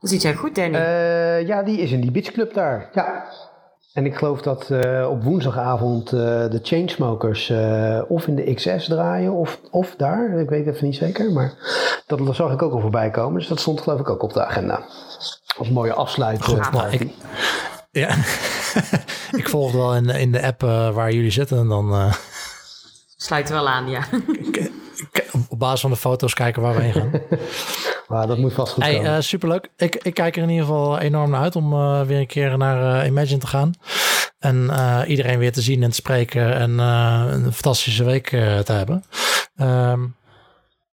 Dat 0.00 0.10
ziet 0.10 0.22
jij 0.22 0.34
goed, 0.34 0.54
Danny. 0.54 0.76
Uh, 0.76 1.46
ja, 1.46 1.62
die 1.62 1.78
is 1.78 1.90
in 1.90 2.00
die 2.00 2.10
beachclub 2.10 2.54
daar. 2.54 2.90
Ja. 2.92 3.24
En 3.92 4.06
ik 4.06 4.16
geloof 4.16 4.42
dat 4.42 4.68
uh, 4.70 5.08
op 5.10 5.22
woensdagavond 5.22 6.12
uh, 6.12 6.20
de 6.20 6.60
Chainsmokers 6.62 7.48
uh, 7.48 8.02
of 8.08 8.26
in 8.26 8.34
de 8.34 8.54
XS 8.54 8.86
draaien 8.86 9.32
of, 9.32 9.60
of 9.70 9.94
daar. 9.96 10.38
Ik 10.38 10.48
weet 10.48 10.66
even 10.66 10.84
niet 10.86 10.96
zeker, 10.96 11.32
maar 11.32 11.54
dat, 12.06 12.18
dat 12.18 12.34
zag 12.34 12.52
ik 12.52 12.62
ook 12.62 12.72
al 12.72 12.80
voorbij 12.80 13.10
komen. 13.10 13.38
Dus 13.38 13.48
dat 13.48 13.60
stond 13.60 13.80
geloof 13.80 14.00
ik 14.00 14.10
ook 14.10 14.22
op 14.22 14.32
de 14.32 14.44
agenda. 14.44 14.84
Als 15.56 15.70
mooie 15.70 15.92
afsluiting. 15.92 16.70
Nou, 16.70 16.90
ik, 16.90 17.10
ja, 17.90 18.08
ik 19.40 19.48
volg 19.48 19.72
wel 19.72 19.94
in, 19.94 20.08
in 20.08 20.32
de 20.32 20.42
app 20.42 20.62
uh, 20.62 20.94
waar 20.94 21.12
jullie 21.12 21.30
zitten 21.30 21.58
en 21.58 21.68
dan... 21.68 21.92
uh, 21.94 22.12
Sluit 23.16 23.48
wel 23.48 23.68
aan, 23.68 23.88
ja. 23.88 24.02
op 25.48 25.58
basis 25.58 25.80
van 25.80 25.90
de 25.90 25.96
foto's 25.96 26.34
kijken 26.34 26.62
waar 26.62 26.74
we 26.74 26.82
heen 26.82 26.92
gaan. 26.92 27.10
Maar 28.12 28.26
dat 28.26 28.38
moet 28.38 28.52
vast 28.52 28.72
goed 28.72 28.82
hey, 28.82 28.94
komen. 28.94 29.10
Uh, 29.10 29.20
superleuk. 29.20 29.68
Ik, 29.76 29.94
ik 29.94 30.14
kijk 30.14 30.36
er 30.36 30.42
in 30.42 30.48
ieder 30.48 30.66
geval 30.66 30.98
enorm 30.98 31.30
naar 31.30 31.40
uit 31.40 31.56
om 31.56 31.72
uh, 31.72 32.02
weer 32.02 32.18
een 32.18 32.26
keer 32.26 32.58
naar 32.58 33.02
uh, 33.02 33.06
Imagine 33.06 33.38
te 33.38 33.46
gaan. 33.46 33.72
En 34.38 34.70
iedereen 35.06 35.38
weer 35.38 35.52
te 35.52 35.62
zien 35.62 35.82
en 35.82 35.88
te 35.88 35.94
spreken 35.94 36.54
en 36.54 36.78
een 36.78 37.52
fantastische 37.52 38.04
week 38.04 38.28
te 38.28 38.72
hebben. 38.72 39.04
Um, 39.56 40.16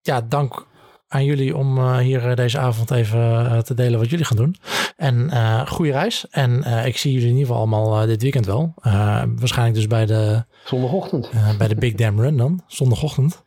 ja, 0.02 0.20
dank 0.20 0.66
aan 1.08 1.24
jullie 1.24 1.56
om 1.56 1.98
hier 1.98 2.36
deze 2.36 2.58
avond 2.58 2.90
even 2.90 3.64
te 3.64 3.74
delen 3.74 3.98
wat 3.98 4.10
jullie 4.10 4.24
gaan 4.24 4.36
doen. 4.36 4.56
En 4.96 5.30
goede 5.68 5.92
reis. 5.92 6.26
En 6.30 6.62
ik 6.84 6.98
zie 6.98 7.12
jullie 7.12 7.28
in 7.28 7.34
ieder 7.36 7.46
geval 7.46 7.60
allemaal 7.60 8.06
dit 8.06 8.22
weekend 8.22 8.46
wel. 8.46 8.74
waarschijnlijk 9.36 9.76
dus 9.76 9.86
bij 9.86 10.06
de... 10.06 10.44
Zondagochtend. 10.64 11.30
bij 11.58 11.68
de 11.68 11.74
Big 11.74 11.94
Dam 11.94 12.20
Run 12.20 12.36
dan. 12.36 12.62
Zondagochtend. 12.66 13.42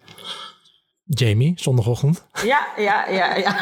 Jamie, 1.13 1.53
zondagochtend. 1.55 2.25
Ja, 2.43 2.67
ja, 2.77 3.09
ja, 3.09 3.35
ja. 3.35 3.55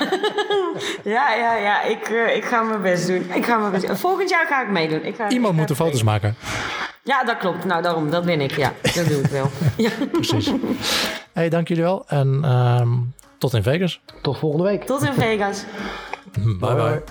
ja, 1.16 1.34
ja, 1.34 1.56
ja. 1.56 1.84
Ik, 1.84 2.10
uh, 2.10 2.36
ik 2.36 2.44
ga 2.44 2.62
mijn 2.62 2.82
best 2.82 3.08
doen. 3.08 3.32
Ik 3.34 3.46
ga 3.46 3.58
mijn 3.58 3.72
best 3.72 3.88
doen. 3.88 3.98
Volgend 3.98 4.30
jaar 4.30 4.46
ga 4.48 4.62
ik 4.62 4.70
meedoen. 4.70 5.04
Ik 5.04 5.16
ga, 5.16 5.30
Iemand 5.30 5.54
ik 5.54 5.60
moet 5.60 5.68
de 5.68 5.76
foto's 5.76 6.04
maken. 6.04 6.36
Ja, 7.04 7.24
dat 7.24 7.38
klopt. 7.38 7.66
Nou, 7.66 7.82
daarom. 7.82 8.10
Dat 8.10 8.26
ben 8.26 8.42
ik. 8.42 8.58
Ja, 8.58 8.74
dat 8.82 9.08
doe 9.08 9.20
ik 9.20 9.26
wel. 9.26 9.50
ja. 9.86 9.90
Precies. 10.12 10.52
Hey, 11.34 11.50
dank 11.50 11.68
jullie 11.68 11.84
wel. 11.84 12.04
En 12.08 12.52
um, 12.52 13.14
tot 13.38 13.54
in 13.54 13.64
Vegas. 13.64 14.02
Tot 14.22 14.38
volgende 14.38 14.66
week. 14.66 14.84
Tot 14.84 15.04
in 15.04 15.14
Vegas. 15.14 15.64
bye, 16.34 16.58
bye. 16.60 16.76
bye. 16.76 17.02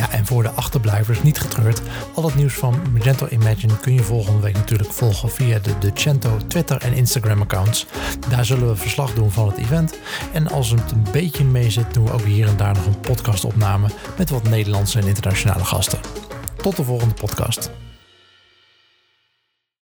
Ja, 0.00 0.10
en 0.10 0.26
voor 0.26 0.42
de 0.42 0.50
achterblijvers 0.50 1.22
niet 1.22 1.40
getreurd. 1.40 1.80
Al 2.14 2.24
het 2.24 2.34
nieuws 2.34 2.54
van 2.54 2.82
Magento 2.92 3.26
Imagine 3.30 3.78
kun 3.80 3.94
je 3.94 4.02
volgende 4.02 4.40
week 4.40 4.54
natuurlijk 4.54 4.92
volgen 4.92 5.30
via 5.30 5.58
de 5.58 5.78
Decento 5.78 6.36
Twitter 6.46 6.76
en 6.76 6.92
Instagram 6.92 7.40
accounts. 7.40 7.86
Daar 8.28 8.44
zullen 8.44 8.68
we 8.68 8.76
verslag 8.76 9.14
doen 9.14 9.30
van 9.30 9.46
het 9.46 9.56
event. 9.56 9.98
En 10.32 10.50
als 10.50 10.70
het 10.70 10.90
een 10.90 11.06
beetje 11.12 11.44
mee 11.44 11.70
zit, 11.70 11.94
doen 11.94 12.04
we 12.04 12.12
ook 12.12 12.24
hier 12.24 12.48
en 12.48 12.56
daar 12.56 12.74
nog 12.74 12.86
een 12.86 13.00
podcastopname 13.00 13.88
met 14.18 14.30
wat 14.30 14.42
Nederlandse 14.48 14.98
en 14.98 15.06
internationale 15.06 15.64
gasten. 15.64 16.00
Tot 16.56 16.76
de 16.76 16.84
volgende 16.84 17.14
podcast. 17.14 17.70